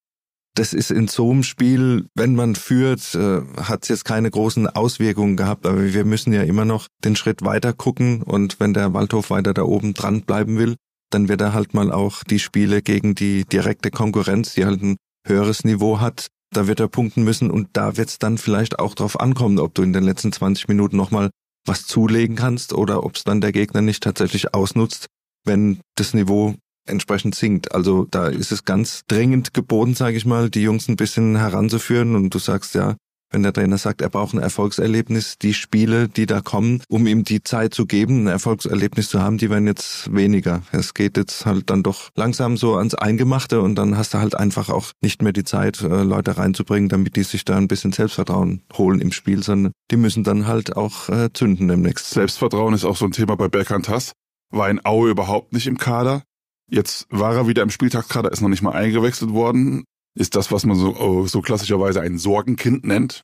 das 0.54 0.72
ist 0.72 0.90
in 0.90 1.08
so 1.08 1.30
einem 1.30 1.42
Spiel, 1.42 2.06
wenn 2.14 2.34
man 2.34 2.54
führt, 2.54 3.14
äh, 3.14 3.42
hat 3.56 3.82
es 3.82 3.88
jetzt 3.88 4.04
keine 4.04 4.30
großen 4.30 4.68
Auswirkungen 4.68 5.36
gehabt, 5.36 5.66
aber 5.66 5.92
wir 5.92 6.04
müssen 6.04 6.32
ja 6.32 6.42
immer 6.42 6.64
noch 6.64 6.86
den 7.04 7.16
Schritt 7.16 7.44
weiter 7.44 7.72
gucken 7.72 8.22
und 8.22 8.60
wenn 8.60 8.72
der 8.72 8.94
Waldhof 8.94 9.30
weiter 9.30 9.52
da 9.52 9.62
oben 9.62 9.94
dran 9.94 10.22
bleiben 10.22 10.56
will, 10.56 10.76
dann 11.10 11.28
wird 11.28 11.40
er 11.40 11.54
halt 11.54 11.74
mal 11.74 11.92
auch 11.92 12.22
die 12.24 12.38
Spiele 12.38 12.82
gegen 12.82 13.14
die 13.14 13.44
direkte 13.44 13.90
Konkurrenz, 13.90 14.54
die 14.54 14.64
halt 14.64 14.82
ein 14.82 14.96
höheres 15.26 15.64
Niveau 15.64 16.00
hat, 16.00 16.28
da 16.52 16.68
wird 16.68 16.80
er 16.80 16.88
punkten 16.88 17.24
müssen 17.24 17.50
und 17.50 17.68
da 17.72 17.96
wird 17.96 18.08
es 18.08 18.18
dann 18.18 18.38
vielleicht 18.38 18.78
auch 18.78 18.94
drauf 18.94 19.18
ankommen, 19.18 19.58
ob 19.58 19.74
du 19.74 19.82
in 19.82 19.92
den 19.92 20.04
letzten 20.04 20.32
20 20.32 20.68
Minuten 20.68 20.96
nochmal 20.96 21.30
was 21.66 21.86
zulegen 21.86 22.36
kannst 22.36 22.72
oder 22.72 23.04
ob 23.04 23.16
es 23.16 23.24
dann 23.24 23.40
der 23.40 23.52
Gegner 23.52 23.80
nicht 23.80 24.02
tatsächlich 24.02 24.54
ausnutzt, 24.54 25.06
wenn 25.44 25.80
das 25.96 26.14
Niveau 26.14 26.54
entsprechend 26.86 27.34
sinkt. 27.34 27.74
Also 27.74 28.06
da 28.10 28.28
ist 28.28 28.52
es 28.52 28.64
ganz 28.64 29.02
dringend 29.06 29.54
geboten, 29.54 29.94
sage 29.94 30.16
ich 30.16 30.26
mal, 30.26 30.50
die 30.50 30.62
Jungs 30.62 30.88
ein 30.88 30.96
bisschen 30.96 31.36
heranzuführen. 31.36 32.14
Und 32.14 32.34
du 32.34 32.38
sagst 32.38 32.74
ja, 32.74 32.96
wenn 33.34 33.42
der 33.42 33.52
Trainer 33.52 33.78
sagt, 33.78 34.00
er 34.00 34.10
braucht 34.10 34.32
ein 34.32 34.38
Erfolgserlebnis, 34.38 35.38
die 35.38 35.54
Spiele, 35.54 36.08
die 36.08 36.26
da 36.26 36.40
kommen, 36.40 36.82
um 36.88 37.08
ihm 37.08 37.24
die 37.24 37.42
Zeit 37.42 37.74
zu 37.74 37.84
geben, 37.84 38.22
ein 38.22 38.26
Erfolgserlebnis 38.28 39.08
zu 39.08 39.20
haben, 39.20 39.38
die 39.38 39.50
werden 39.50 39.66
jetzt 39.66 40.14
weniger. 40.14 40.62
Es 40.70 40.94
geht 40.94 41.16
jetzt 41.16 41.44
halt 41.44 41.68
dann 41.68 41.82
doch 41.82 42.10
langsam 42.14 42.56
so 42.56 42.76
ans 42.76 42.94
Eingemachte 42.94 43.60
und 43.60 43.74
dann 43.74 43.98
hast 43.98 44.14
du 44.14 44.18
halt 44.18 44.36
einfach 44.36 44.68
auch 44.68 44.92
nicht 45.00 45.20
mehr 45.20 45.32
die 45.32 45.42
Zeit, 45.42 45.82
äh, 45.82 46.04
Leute 46.04 46.38
reinzubringen, 46.38 46.88
damit 46.88 47.16
die 47.16 47.24
sich 47.24 47.44
da 47.44 47.56
ein 47.56 47.66
bisschen 47.66 47.90
Selbstvertrauen 47.90 48.62
holen 48.74 49.00
im 49.00 49.10
Spiel, 49.10 49.42
sondern 49.42 49.72
die 49.90 49.96
müssen 49.96 50.22
dann 50.22 50.46
halt 50.46 50.76
auch 50.76 51.08
äh, 51.08 51.32
zünden 51.32 51.66
demnächst. 51.66 52.10
Selbstvertrauen 52.10 52.72
ist 52.72 52.84
auch 52.84 52.96
so 52.96 53.04
ein 53.04 53.10
Thema 53.10 53.36
bei 53.36 53.48
Berghand 53.48 53.88
Hass. 53.88 54.12
War 54.50 54.70
in 54.70 54.80
Aue 54.86 55.10
überhaupt 55.10 55.52
nicht 55.52 55.66
im 55.66 55.78
Kader. 55.78 56.22
Jetzt 56.70 57.06
war 57.10 57.34
er 57.34 57.48
wieder 57.48 57.62
im 57.62 57.70
Spieltagskader, 57.70 58.32
ist 58.32 58.40
noch 58.40 58.48
nicht 58.48 58.62
mal 58.62 58.72
eingewechselt 58.72 59.32
worden. 59.32 59.84
Ist 60.16 60.36
das, 60.36 60.52
was 60.52 60.64
man 60.64 60.76
so, 60.76 60.96
oh, 60.96 61.26
so 61.26 61.40
klassischerweise 61.40 62.00
ein 62.00 62.18
Sorgenkind 62.18 62.84
nennt. 62.84 63.22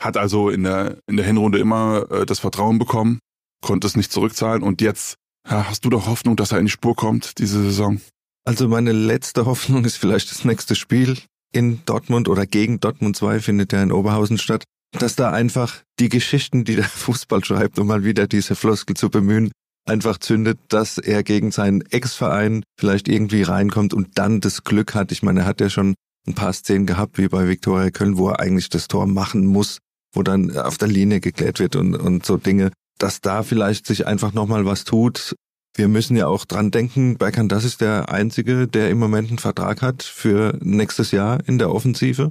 Hat 0.00 0.16
also 0.16 0.48
in 0.48 0.64
der, 0.64 0.98
in 1.06 1.16
der 1.16 1.26
Hinrunde 1.26 1.58
immer 1.58 2.10
äh, 2.10 2.26
das 2.26 2.38
Vertrauen 2.38 2.78
bekommen, 2.78 3.18
konnte 3.62 3.86
es 3.86 3.96
nicht 3.96 4.10
zurückzahlen 4.10 4.62
und 4.62 4.80
jetzt 4.80 5.16
ja, 5.48 5.68
hast 5.68 5.84
du 5.84 5.90
doch 5.90 6.06
Hoffnung, 6.06 6.36
dass 6.36 6.52
er 6.52 6.58
in 6.58 6.66
die 6.66 6.70
Spur 6.70 6.94
kommt 6.94 7.38
diese 7.38 7.62
Saison? 7.62 8.00
Also 8.44 8.68
meine 8.68 8.92
letzte 8.92 9.46
Hoffnung 9.46 9.84
ist 9.84 9.96
vielleicht 9.96 10.30
das 10.30 10.44
nächste 10.44 10.74
Spiel 10.74 11.18
in 11.52 11.84
Dortmund 11.84 12.28
oder 12.28 12.46
gegen 12.46 12.80
Dortmund 12.80 13.16
2 13.16 13.40
findet 13.40 13.72
ja 13.72 13.82
in 13.82 13.92
Oberhausen 13.92 14.38
statt, 14.38 14.64
dass 14.92 15.16
da 15.16 15.30
einfach 15.30 15.82
die 15.98 16.08
Geschichten, 16.08 16.64
die 16.64 16.76
der 16.76 16.84
Fußball 16.88 17.44
schreibt, 17.44 17.78
um 17.78 17.86
mal 17.86 18.04
wieder 18.04 18.26
diese 18.26 18.54
Floskel 18.54 18.96
zu 18.96 19.10
bemühen, 19.10 19.50
einfach 19.90 20.18
zündet, 20.18 20.58
dass 20.68 20.98
er 20.98 21.22
gegen 21.22 21.50
seinen 21.50 21.82
Ex-Verein 21.82 22.62
vielleicht 22.78 23.08
irgendwie 23.08 23.42
reinkommt 23.42 23.92
und 23.92 24.18
dann 24.18 24.40
das 24.40 24.64
Glück 24.64 24.94
hat. 24.94 25.12
Ich 25.12 25.22
meine, 25.22 25.40
er 25.40 25.46
hat 25.46 25.60
ja 25.60 25.68
schon 25.68 25.94
ein 26.26 26.34
paar 26.34 26.52
Szenen 26.52 26.86
gehabt, 26.86 27.18
wie 27.18 27.28
bei 27.28 27.48
Viktoria 27.48 27.90
Köln, 27.90 28.16
wo 28.16 28.28
er 28.28 28.40
eigentlich 28.40 28.68
das 28.68 28.88
Tor 28.88 29.06
machen 29.06 29.46
muss, 29.46 29.78
wo 30.14 30.22
dann 30.22 30.56
auf 30.56 30.78
der 30.78 30.88
Linie 30.88 31.20
geklärt 31.20 31.58
wird 31.58 31.76
und, 31.76 31.96
und 31.96 32.24
so 32.24 32.36
Dinge, 32.36 32.70
dass 32.98 33.20
da 33.20 33.42
vielleicht 33.42 33.86
sich 33.86 34.06
einfach 34.06 34.32
nochmal 34.32 34.64
was 34.64 34.84
tut. 34.84 35.34
Wir 35.76 35.88
müssen 35.88 36.16
ja 36.16 36.26
auch 36.26 36.44
dran 36.44 36.70
denken, 36.70 37.16
Berkan, 37.16 37.48
das 37.48 37.64
ist 37.64 37.80
der 37.80 38.10
Einzige, 38.10 38.68
der 38.68 38.90
im 38.90 38.98
Moment 38.98 39.28
einen 39.28 39.38
Vertrag 39.38 39.82
hat 39.82 40.02
für 40.02 40.58
nächstes 40.60 41.10
Jahr 41.10 41.38
in 41.46 41.58
der 41.58 41.72
Offensive. 41.72 42.30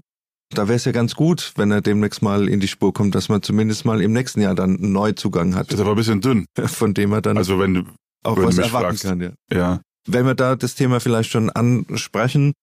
Da 0.53 0.68
wäre 0.68 0.77
es 0.77 0.86
ja 0.86 0.91
ganz 0.91 1.15
gut, 1.15 1.53
wenn 1.58 1.72
er 1.72 1.82
demnächst 1.82 2.22
mal 2.22 2.50
in 2.50 2.60
die 2.60 2.68
Spur 2.68 2.91
kommt, 2.94 3.13
dass 3.15 3.29
man 3.29 3.41
zumindest 3.44 3.86
mal 3.86 4.01
im 4.01 4.13
nächsten 4.13 4.41
Jahr 4.41 4.56
dann 4.56 4.77
einen 4.77 4.91
Neuzugang 4.91 5.53
hat. 5.56 5.72
Ist 5.72 5.79
aber 5.79 5.91
ein 5.91 5.96
bisschen 5.96 6.22
dünn. 6.22 6.46
Von 6.65 6.94
dem 6.94 7.12
er 7.13 7.22
dann 7.22 7.38
also 7.38 7.60
wenn 7.60 7.88
auch 8.24 8.36
wenn 8.38 8.46
was 8.46 8.58
erwarten 8.58 8.98
fragst. 8.98 9.03
kann. 9.03 9.22
Ja. 9.22 9.32
Ja. 9.51 9.82
Wenn 10.08 10.25
wir 10.25 10.34
da 10.36 10.56
das 10.56 10.75
Thema 10.75 11.00
vielleicht 11.00 11.29
schon 11.32 11.50
ansprechen, 11.51 12.53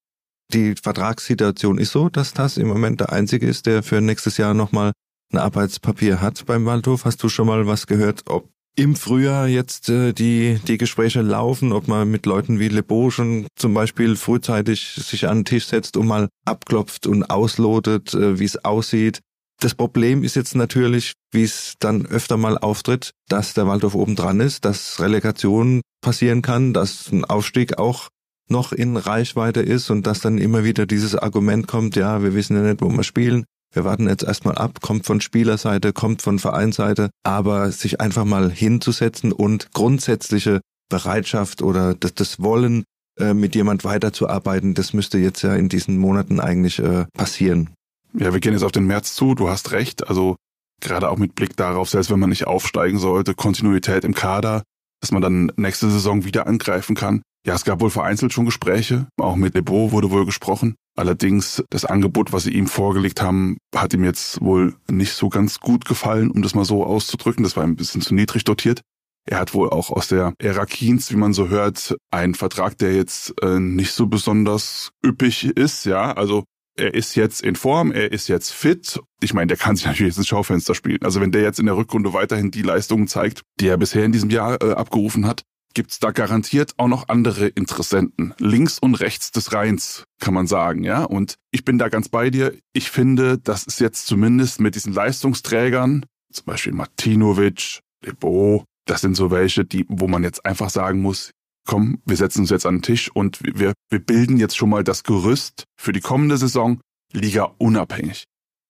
Die 0.52 0.75
Vertragssituation 0.81 1.78
ist 1.78 1.90
so, 1.93 2.09
dass 2.09 2.33
das 2.33 2.57
im 2.57 2.69
Moment 2.69 3.00
der 3.00 3.12
einzige 3.12 3.47
ist, 3.47 3.66
der 3.66 3.83
für 3.83 4.00
nächstes 4.00 4.37
Jahr 4.37 4.55
nochmal 4.55 4.93
ein 5.33 5.38
Arbeitspapier 5.38 6.21
hat 6.21 6.47
beim 6.47 6.66
Waldhof. 6.66 7.05
Hast 7.05 7.23
du 7.23 7.28
schon 7.28 7.47
mal 7.49 7.66
was 7.66 7.87
gehört, 7.88 8.23
ob 8.26 8.49
im 8.76 8.95
Frühjahr 8.95 9.49
jetzt 9.49 9.88
äh, 9.88 10.12
die, 10.12 10.61
die 10.68 10.78
Gespräche 10.78 11.23
laufen, 11.23 11.73
ob 11.73 11.88
man 11.88 12.11
mit 12.11 12.26
Leuten 12.26 12.61
wie 12.61 12.68
Le 12.68 12.83
Beau 12.83 13.11
schon 13.11 13.47
zum 13.56 13.73
Beispiel 13.75 14.16
frühzeitig 14.16 14.95
sich 14.95 15.26
an 15.26 15.38
den 15.38 15.45
Tisch 15.47 15.66
setzt 15.66 15.97
und 15.97 16.06
mal 16.06 16.28
abklopft 16.45 17.06
und 17.06 17.25
auslotet, 17.25 18.14
äh, 18.14 18.38
wie 18.38 18.45
es 18.45 18.64
aussieht. 18.64 19.21
Das 19.61 19.75
Problem 19.75 20.23
ist 20.23 20.37
jetzt 20.37 20.54
natürlich, 20.54 21.14
wie 21.33 21.45
es 21.45 21.75
dann 21.78 22.04
öfter 22.04 22.37
mal 22.37 22.59
auftritt, 22.59 23.12
dass 23.28 23.54
der 23.54 23.66
Waldhof 23.66 23.95
oben 23.95 24.14
dran 24.14 24.40
ist, 24.40 24.66
dass 24.66 25.00
Relegation 25.00 25.80
passieren 26.02 26.42
kann, 26.42 26.75
dass 26.75 27.11
ein 27.11 27.25
Aufstieg 27.25 27.78
auch 27.78 28.09
noch 28.49 28.73
in 28.73 28.99
Reichweite 28.99 29.61
ist 29.62 29.90
und 29.90 30.06
dass 30.06 30.21
dann 30.21 30.37
immer 30.37 30.64
wieder 30.64 30.85
dieses 30.85 31.16
Argument 31.16 31.66
kommt, 31.66 31.97
ja, 31.97 32.23
wir 32.23 32.35
wissen 32.35 32.56
ja 32.56 32.62
nicht, 32.62 32.83
wo 32.83 32.88
wir 32.90 33.02
spielen, 33.02 33.45
wir 33.76 33.85
warten 33.85 34.09
jetzt 34.09 34.25
erstmal 34.25 34.56
ab, 34.56 34.80
kommt 34.80 35.04
von 35.04 35.21
Spielerseite, 35.21 35.92
kommt 35.92 36.23
von 36.23 36.38
Vereinsseite, 36.38 37.11
aber 37.23 37.71
sich 37.71 38.00
einfach 38.00 38.25
mal 38.25 38.50
hinzusetzen 38.50 39.33
und 39.33 39.71
grundsätzliche 39.75 40.62
Bereitschaft 40.88 41.61
oder 41.61 41.95
das, 41.95 42.14
das 42.14 42.40
Wollen, 42.40 42.85
äh, 43.18 43.35
mit 43.35 43.54
jemand 43.54 43.85
weiterzuarbeiten, 43.85 44.75
das 44.75 44.95
müsste 44.95 45.18
jetzt 45.18 45.42
ja 45.42 45.54
in 45.54 45.68
diesen 45.68 45.99
Monaten 45.99 46.40
eigentlich 46.40 46.78
äh, 46.78 47.04
passieren. 47.12 47.71
Ja, 48.14 48.33
wir 48.33 48.40
gehen 48.40 48.54
jetzt 48.54 48.62
auf 48.62 48.73
den 48.73 48.87
März 48.87 49.14
zu, 49.14 49.35
du 49.35 49.49
hast 49.49 49.73
recht, 49.73 50.09
also 50.09 50.37
gerade 50.80 51.11
auch 51.11 51.18
mit 51.18 51.35
Blick 51.35 51.56
darauf, 51.56 51.90
selbst 51.90 52.11
wenn 52.11 52.21
man 52.21 52.30
nicht 52.30 52.47
aufsteigen 52.47 52.99
sollte, 52.99 53.35
Kontinuität 53.35 54.04
im 54.04 54.14
Kader, 54.14 54.62
dass 55.00 55.12
man 55.12 55.21
dann 55.21 55.52
nächste 55.56 55.90
Saison 55.90 56.25
wieder 56.25 56.47
angreifen 56.47 56.97
kann. 56.97 57.23
Ja, 57.47 57.54
es 57.54 57.64
gab 57.64 57.80
wohl 57.80 57.90
vereinzelt 57.90 58.33
schon 58.33 58.47
Gespräche, 58.47 59.06
auch 59.21 59.37
mit 59.37 59.54
Lebo 59.54 59.92
wurde 59.92 60.11
wohl 60.11 60.25
gesprochen. 60.25 60.76
Allerdings 60.97 61.62
das 61.69 61.85
Angebot, 61.85 62.33
was 62.33 62.45
sie 62.45 62.55
ihm 62.55 62.67
vorgelegt 62.67 63.21
haben, 63.21 63.59
hat 63.75 63.93
ihm 63.93 64.03
jetzt 64.03 64.41
wohl 64.41 64.75
nicht 64.91 65.12
so 65.12 65.29
ganz 65.29 65.61
gut 65.61 65.85
gefallen, 65.85 66.31
um 66.31 66.41
das 66.41 66.55
mal 66.55 66.65
so 66.65 66.85
auszudrücken. 66.85 67.45
Das 67.45 67.57
war 67.57 67.65
ein 67.65 67.76
bisschen 67.76 68.00
zu 68.00 68.15
niedrig 68.15 68.45
dotiert. 68.45 68.81
Er 69.29 69.41
hat 69.41 69.55
wohl 69.55 69.71
auch 69.71 69.91
aus 69.91 70.09
der 70.09 70.33
Ära 70.38 70.65
Kiens, 70.65 71.11
wie 71.11 71.17
man 71.17 71.33
so 71.33 71.49
hört, 71.49 71.97
einen 72.11 72.35
Vertrag, 72.35 72.79
der 72.79 72.95
jetzt 72.95 73.35
äh, 73.43 73.59
nicht 73.59 73.93
so 73.93 74.07
besonders 74.07 74.91
üppig 75.05 75.45
ist. 75.45 75.85
Ja, 75.85 76.12
also 76.12 76.45
er 76.79 76.95
ist 76.95 77.15
jetzt 77.17 77.43
in 77.43 77.57
Form, 77.57 77.91
er 77.91 78.12
ist 78.12 78.29
jetzt 78.29 78.53
fit. 78.53 79.00
Ich 79.21 79.35
meine, 79.35 79.49
der 79.49 79.57
kann 79.57 79.76
sich 79.76 79.87
natürlich 79.87 80.12
jetzt 80.12 80.19
ins 80.19 80.29
Schaufenster 80.29 80.75
spielen. 80.75 81.03
Also 81.03 81.21
wenn 81.21 81.33
der 81.33 81.43
jetzt 81.43 81.59
in 81.59 81.67
der 81.67 81.76
Rückrunde 81.76 82.12
weiterhin 82.12 82.50
die 82.50 82.62
Leistungen 82.62 83.09
zeigt, 83.09 83.43
die 83.61 83.69
er 83.69 83.76
bisher 83.76 84.05
in 84.05 84.12
diesem 84.12 84.31
Jahr 84.31 84.62
äh, 84.62 84.73
abgerufen 84.73 85.26
hat, 85.26 85.43
gibt's 85.76 85.99
da 85.99 86.11
garantiert 86.11 86.73
auch 86.78 86.88
noch 86.88 87.11
andere 87.11 87.49
Interessenten. 87.49 88.33
Links 88.38 88.78
und 88.78 88.95
rechts 88.95 89.30
des 89.30 89.52
Rheins, 89.52 90.04
kann 90.21 90.33
man 90.33 90.47
sagen, 90.47 90.85
ja. 90.85 91.04
Und 91.04 91.37
ich 91.50 91.66
bin 91.66 91.76
da 91.76 91.90
ganz 91.90 92.09
bei 92.09 92.30
dir. 92.30 92.54
Ich 92.73 92.90
finde, 92.90 93.37
das 93.37 93.64
ist 93.64 93.78
jetzt 93.78 94.06
zumindest 94.06 94.59
mit 94.59 94.75
diesen 94.75 94.95
Leistungsträgern, 94.95 96.06
zum 96.33 96.45
Beispiel 96.47 96.73
Martinovic, 96.73 97.80
Lebo, 98.02 98.64
das 98.87 99.02
sind 99.02 99.16
so 99.16 99.30
welche, 99.30 99.66
die, 99.66 99.85
wo 99.88 100.09
man 100.09 100.23
jetzt 100.23 100.47
einfach 100.47 100.71
sagen 100.71 101.02
muss, 101.02 101.30
komm, 101.68 102.00
wir 102.06 102.16
setzen 102.16 102.40
uns 102.40 102.50
jetzt 102.50 102.64
an 102.64 102.76
den 102.76 102.83
Tisch 102.83 103.11
und 103.12 103.38
wir, 103.42 103.75
wir 103.90 103.99
bilden 103.99 104.38
jetzt 104.38 104.56
schon 104.56 104.71
mal 104.71 104.83
das 104.83 105.02
Gerüst 105.02 105.64
für 105.78 105.92
die 105.92 106.00
kommende 106.00 106.38
Saison, 106.38 106.80
Liga 107.12 107.54
unabhängig 107.59 108.25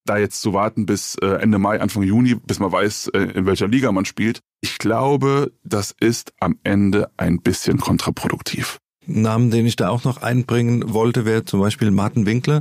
da 0.06 0.18
jetzt 0.18 0.40
zu 0.40 0.52
warten 0.52 0.86
bis 0.86 1.16
äh, 1.22 1.26
Ende 1.26 1.58
Mai, 1.58 1.80
Anfang 1.80 2.02
Juni, 2.02 2.34
bis 2.34 2.58
man 2.58 2.72
weiß, 2.72 3.08
äh, 3.08 3.20
in 3.34 3.46
welcher 3.46 3.68
Liga 3.68 3.92
man 3.92 4.04
spielt, 4.04 4.40
ich 4.60 4.78
glaube, 4.78 5.52
das 5.64 5.94
ist 6.00 6.32
am 6.40 6.58
Ende 6.64 7.10
ein 7.16 7.40
bisschen 7.40 7.78
kontraproduktiv. 7.78 8.78
Namen, 9.06 9.50
den 9.50 9.66
ich 9.66 9.76
da 9.76 9.90
auch 9.90 10.04
noch 10.04 10.22
einbringen 10.22 10.92
wollte, 10.92 11.25
wäre 11.25 11.44
zum 11.44 11.60
Beispiel 11.60 11.90
Martin 11.90 12.26
Winkler, 12.26 12.60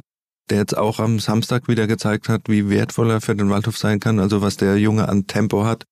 der 0.50 0.60
jetzt 0.60 0.78
auch 0.78 1.00
am 1.00 1.20
Samstag 1.20 1.68
wieder 1.68 1.88
gezeigt 1.88 2.30
hat, 2.30 2.44
wie 2.48 2.70
wertvoll 2.70 3.10
er 3.10 3.22
für 3.22 3.36
den 3.36 3.50
Waldhof 3.50 3.78
sein 3.78 4.00
kann, 4.00 4.20
also 4.20 4.42
was 4.42 4.58
der 4.58 4.78
Junge 4.78 5.10
an 5.10 5.26
Tempo 5.28 5.66
hat, 5.66 5.86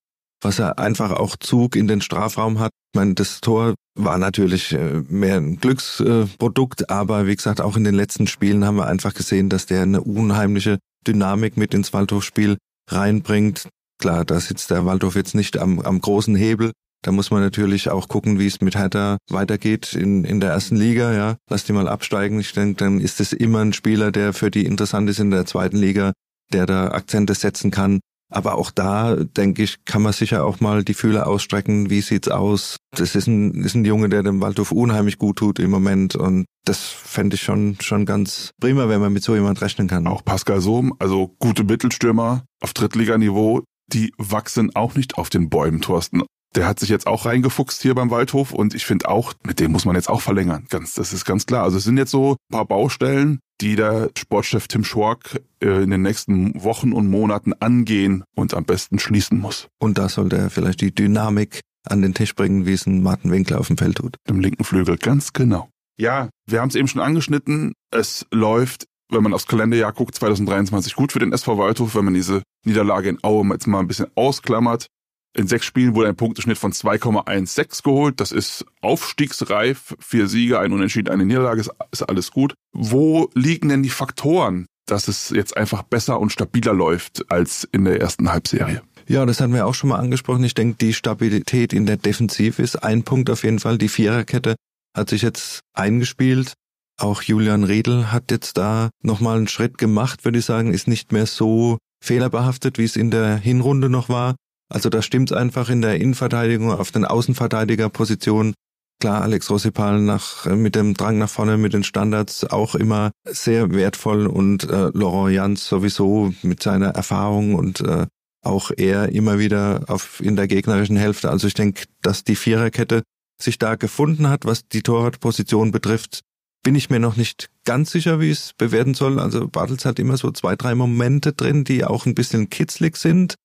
was 0.43 0.59
er 0.59 0.77
einfach 0.77 1.11
auch 1.11 1.35
Zug 1.37 1.75
in 1.75 1.87
den 1.87 2.01
Strafraum 2.01 2.59
hat. 2.59 2.71
Ich 2.93 2.99
meine, 2.99 3.15
das 3.15 3.41
Tor 3.41 3.73
war 3.95 4.17
natürlich 4.17 4.73
äh, 4.73 5.01
mehr 5.07 5.37
ein 5.37 5.57
Glücksprodukt, 5.57 6.89
aber 6.89 7.25
wie 7.25 7.35
gesagt, 7.35 7.61
auch 7.61 7.75
in 7.75 7.83
den 7.83 7.95
letzten 7.95 8.27
Spielen 8.27 8.65
haben 8.65 8.77
wir 8.77 8.87
einfach 8.87 9.13
gesehen, 9.13 9.49
dass 9.49 9.65
der 9.65 9.81
eine 9.81 10.01
unheimliche 10.01 10.77
Dynamik 11.07 11.57
mit 11.57 11.73
ins 11.73 11.93
Waldhofspiel 11.93 12.57
reinbringt. 12.89 13.67
Klar, 13.99 14.25
da 14.25 14.39
sitzt 14.39 14.71
der 14.71 14.85
Waldhof 14.85 15.15
jetzt 15.15 15.35
nicht 15.35 15.57
am, 15.57 15.79
am 15.79 16.01
großen 16.01 16.35
Hebel. 16.35 16.71
Da 17.03 17.11
muss 17.11 17.31
man 17.31 17.41
natürlich 17.41 17.89
auch 17.89 18.07
gucken, 18.07 18.39
wie 18.39 18.47
es 18.47 18.61
mit 18.61 18.75
Hertha 18.75 19.17
weitergeht 19.29 19.93
in, 19.93 20.23
in 20.23 20.39
der 20.39 20.51
ersten 20.51 20.77
Liga. 20.77 21.13
Ja, 21.13 21.37
lass 21.49 21.65
die 21.65 21.73
mal 21.73 21.87
absteigen. 21.87 22.39
Ich 22.39 22.53
denke, 22.53 22.75
dann 22.75 23.01
ist 23.01 23.19
es 23.19 23.33
immer 23.33 23.59
ein 23.59 23.73
Spieler, 23.73 24.11
der 24.11 24.33
für 24.33 24.49
die 24.49 24.65
interessant 24.65 25.09
ist 25.09 25.19
in 25.19 25.29
der 25.29 25.45
zweiten 25.45 25.77
Liga, 25.77 26.13
der 26.53 26.65
da 26.65 26.91
Akzente 26.91 27.35
setzen 27.35 27.71
kann. 27.71 27.99
Aber 28.31 28.55
auch 28.55 28.71
da, 28.71 29.15
denke 29.15 29.63
ich, 29.63 29.83
kann 29.85 30.01
man 30.01 30.13
sicher 30.13 30.45
auch 30.45 30.59
mal 30.59 30.83
die 30.83 30.93
Fühler 30.93 31.27
ausstrecken. 31.27 31.89
Wie 31.89 32.01
sieht's 32.01 32.29
aus? 32.29 32.77
Das 32.95 33.15
ist 33.15 33.27
ein, 33.27 33.63
ist 33.63 33.73
ein 33.73 33.85
Junge, 33.85 34.07
der 34.07 34.21
dem 34.21 34.39
Waldhof 34.41 34.71
unheimlich 34.71 35.17
gut 35.17 35.37
tut 35.37 35.59
im 35.59 35.71
Moment. 35.71 36.15
Und 36.15 36.45
das 36.65 36.79
fände 36.79 37.35
ich 37.35 37.41
schon, 37.41 37.77
schon 37.81 38.05
ganz 38.05 38.51
prima, 38.61 38.87
wenn 38.87 39.01
man 39.01 39.13
mit 39.13 39.23
so 39.23 39.33
jemand 39.33 39.61
rechnen 39.61 39.87
kann. 39.87 40.07
Auch 40.07 40.23
Pascal 40.23 40.61
Sohm, 40.61 40.93
also 40.99 41.35
gute 41.39 41.63
Mittelstürmer 41.63 42.43
auf 42.61 42.73
Drittliganiveau, 42.73 43.63
die 43.87 44.13
wachsen 44.17 44.75
auch 44.75 44.95
nicht 44.95 45.17
auf 45.17 45.29
den 45.29 45.49
Bäumen, 45.49 45.81
Thorsten. 45.81 46.23
Der 46.55 46.67
hat 46.67 46.79
sich 46.79 46.89
jetzt 46.89 47.07
auch 47.07 47.25
reingefuchst 47.25 47.81
hier 47.81 47.95
beim 47.95 48.11
Waldhof 48.11 48.53
und 48.53 48.75
ich 48.75 48.85
finde 48.85 49.09
auch, 49.09 49.33
mit 49.43 49.59
dem 49.59 49.71
muss 49.71 49.85
man 49.85 49.95
jetzt 49.95 50.07
auch 50.07 50.21
verlängern. 50.21 50.67
Ganz, 50.69 50.93
das 50.93 51.11
ist 51.11 51.25
ganz 51.25 51.47
klar. 51.47 51.63
Also 51.63 51.77
es 51.77 51.83
sind 51.83 51.97
jetzt 51.97 52.11
so 52.11 52.33
ein 52.33 52.51
paar 52.51 52.65
Baustellen, 52.65 53.39
die 53.59 53.75
der 53.75 54.11
Sportchef 54.15 54.67
Tim 54.67 54.83
Schork 54.83 55.41
äh, 55.63 55.81
in 55.81 55.89
den 55.89 56.03
nächsten 56.03 56.63
Wochen 56.63 56.93
und 56.93 57.09
Monaten 57.09 57.53
angehen 57.53 58.23
und 58.35 58.53
am 58.53 58.65
besten 58.65 58.99
schließen 58.99 59.39
muss. 59.39 59.67
Und 59.79 59.97
da 59.97 60.09
sollte 60.09 60.37
er 60.37 60.49
vielleicht 60.51 60.81
die 60.81 60.93
Dynamik 60.93 61.61
an 61.87 62.01
den 62.01 62.13
Tisch 62.13 62.35
bringen, 62.35 62.65
wie 62.65 62.73
es 62.73 62.85
ein 62.85 63.03
Martin 63.03 63.31
Winkler 63.31 63.59
auf 63.59 63.67
dem 63.67 63.77
Feld 63.77 63.97
tut. 63.97 64.15
Im 64.27 64.39
linken 64.39 64.63
Flügel, 64.63 64.97
ganz 64.97 65.33
genau. 65.33 65.69
Ja, 65.97 66.29
wir 66.47 66.61
haben 66.61 66.69
es 66.69 66.75
eben 66.75 66.87
schon 66.87 67.01
angeschnitten. 67.01 67.73
Es 67.91 68.25
läuft, 68.31 68.85
wenn 69.09 69.23
man 69.23 69.33
aufs 69.33 69.47
Kalenderjahr 69.47 69.93
guckt, 69.93 70.15
2023 70.15 70.95
gut 70.95 71.11
für 71.11 71.19
den 71.19 71.33
SV 71.33 71.57
Waldhof, 71.57 71.95
wenn 71.95 72.05
man 72.05 72.13
diese 72.13 72.41
Niederlage 72.65 73.09
in 73.09 73.23
Aue 73.23 73.47
jetzt 73.51 73.67
mal 73.67 73.79
ein 73.79 73.87
bisschen 73.87 74.07
ausklammert. 74.15 74.87
In 75.35 75.47
sechs 75.47 75.65
Spielen 75.65 75.95
wurde 75.95 76.09
ein 76.09 76.15
Punkteschnitt 76.15 76.59
von 76.59 76.71
2,16 76.71 77.83
geholt. 77.83 78.19
Das 78.19 78.31
ist 78.31 78.65
aufstiegsreif. 78.81 79.95
Vier 79.99 80.27
Siege, 80.27 80.59
ein 80.59 80.71
Unentschieden, 80.71 81.09
eine 81.09 81.25
Niederlage, 81.25 81.61
ist, 81.61 81.71
ist 81.91 82.03
alles 82.03 82.31
gut. 82.31 82.53
Wo 82.71 83.29
liegen 83.33 83.69
denn 83.69 83.81
die 83.81 83.89
Faktoren, 83.89 84.67
dass 84.85 85.07
es 85.07 85.29
jetzt 85.29 85.57
einfach 85.57 85.81
besser 85.83 86.19
und 86.19 86.31
stabiler 86.31 86.73
läuft 86.73 87.31
als 87.31 87.67
in 87.71 87.85
der 87.85 87.99
ersten 87.99 88.31
Halbserie? 88.31 88.83
Ja, 89.07 89.25
das 89.25 89.41
hatten 89.41 89.53
wir 89.53 89.65
auch 89.65 89.73
schon 89.73 89.89
mal 89.89 89.99
angesprochen. 89.99 90.43
Ich 90.43 90.53
denke, 90.53 90.77
die 90.79 90.93
Stabilität 90.93 91.73
in 91.73 91.85
der 91.85 91.97
Defensive 91.97 92.61
ist 92.61 92.83
ein 92.83 93.03
Punkt 93.03 93.29
auf 93.29 93.43
jeden 93.43 93.59
Fall. 93.59 93.77
Die 93.77 93.89
Viererkette 93.89 94.55
hat 94.95 95.09
sich 95.09 95.21
jetzt 95.21 95.59
eingespielt. 95.73 96.53
Auch 96.99 97.21
Julian 97.21 97.63
Riedel 97.63 98.11
hat 98.11 98.31
jetzt 98.31 98.57
da 98.57 98.89
nochmal 99.01 99.37
einen 99.37 99.47
Schritt 99.47 99.77
gemacht, 99.77 100.25
würde 100.25 100.39
ich 100.39 100.45
sagen, 100.45 100.73
ist 100.73 100.87
nicht 100.87 101.11
mehr 101.11 101.25
so 101.25 101.79
fehlerbehaftet, 102.03 102.77
wie 102.77 102.83
es 102.83 102.95
in 102.95 103.11
der 103.11 103.35
Hinrunde 103.37 103.89
noch 103.89 104.09
war. 104.09 104.35
Also 104.69 104.89
da 104.89 105.01
stimmt's 105.01 105.31
einfach 105.31 105.69
in 105.69 105.81
der 105.81 105.99
Innenverteidigung 105.99 106.71
auf 106.71 106.91
den 106.91 107.05
Außenverteidigerpositionen. 107.05 108.53
Klar, 108.99 109.21
Alex 109.21 109.49
Rossipal 109.49 109.99
nach, 109.99 110.45
äh, 110.45 110.55
mit 110.55 110.75
dem 110.75 110.93
Drang 110.93 111.17
nach 111.17 111.29
vorne, 111.29 111.57
mit 111.57 111.73
den 111.73 111.83
Standards 111.83 112.45
auch 112.45 112.75
immer 112.75 113.11
sehr 113.25 113.71
wertvoll 113.71 114.27
und 114.27 114.63
äh, 114.69 114.91
Laurent 114.93 115.35
Jans 115.35 115.67
sowieso 115.67 116.33
mit 116.41 116.63
seiner 116.63 116.89
Erfahrung 116.89 117.55
und 117.55 117.81
äh, 117.81 118.07
auch 118.43 118.71
er 118.75 119.09
immer 119.09 119.39
wieder 119.39 119.85
auf, 119.87 120.19
in 120.19 120.35
der 120.35 120.47
gegnerischen 120.47 120.97
Hälfte. 120.97 121.29
Also 121.31 121.47
ich 121.47 121.53
denke, 121.53 121.85
dass 122.01 122.23
die 122.23 122.35
Viererkette 122.35 123.03
sich 123.41 123.57
da 123.57 123.75
gefunden 123.75 124.29
hat, 124.29 124.45
was 124.45 124.67
die 124.67 124.83
Torwartposition 124.83 125.71
betrifft, 125.71 126.21
bin 126.63 126.75
ich 126.75 126.89
mir 126.89 126.99
noch 126.99 127.15
nicht 127.15 127.49
ganz 127.65 127.91
sicher, 127.91 128.19
wie 128.19 128.29
es 128.29 128.53
bewerten 128.57 128.93
soll. 128.93 129.19
Also 129.19 129.47
Bartels 129.47 129.85
hat 129.85 129.99
immer 129.99 130.17
so 130.17 130.31
zwei, 130.31 130.55
drei 130.55 130.75
Momente 130.75 131.33
drin, 131.33 131.63
die 131.63 131.83
auch 131.83 132.05
ein 132.05 132.15
bisschen 132.15 132.49
kitzlig 132.49 132.97
sind 132.97 133.35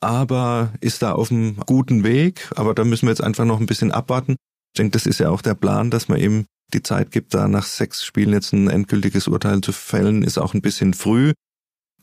aber 0.00 0.72
ist 0.80 1.02
da 1.02 1.12
auf 1.12 1.30
einem 1.30 1.56
guten 1.66 2.02
Weg. 2.04 2.50
Aber 2.56 2.74
da 2.74 2.84
müssen 2.84 3.06
wir 3.06 3.10
jetzt 3.10 3.22
einfach 3.22 3.44
noch 3.44 3.60
ein 3.60 3.66
bisschen 3.66 3.92
abwarten. 3.92 4.36
Ich 4.72 4.78
denke, 4.78 4.92
das 4.92 5.06
ist 5.06 5.20
ja 5.20 5.30
auch 5.30 5.42
der 5.42 5.54
Plan, 5.54 5.90
dass 5.90 6.08
man 6.08 6.18
eben 6.18 6.46
die 6.72 6.82
Zeit 6.82 7.10
gibt, 7.10 7.34
da 7.34 7.48
nach 7.48 7.64
sechs 7.64 8.04
Spielen 8.04 8.32
jetzt 8.32 8.52
ein 8.52 8.68
endgültiges 8.68 9.28
Urteil 9.28 9.60
zu 9.60 9.72
fällen, 9.72 10.22
ist 10.22 10.38
auch 10.38 10.54
ein 10.54 10.62
bisschen 10.62 10.94
früh. 10.94 11.32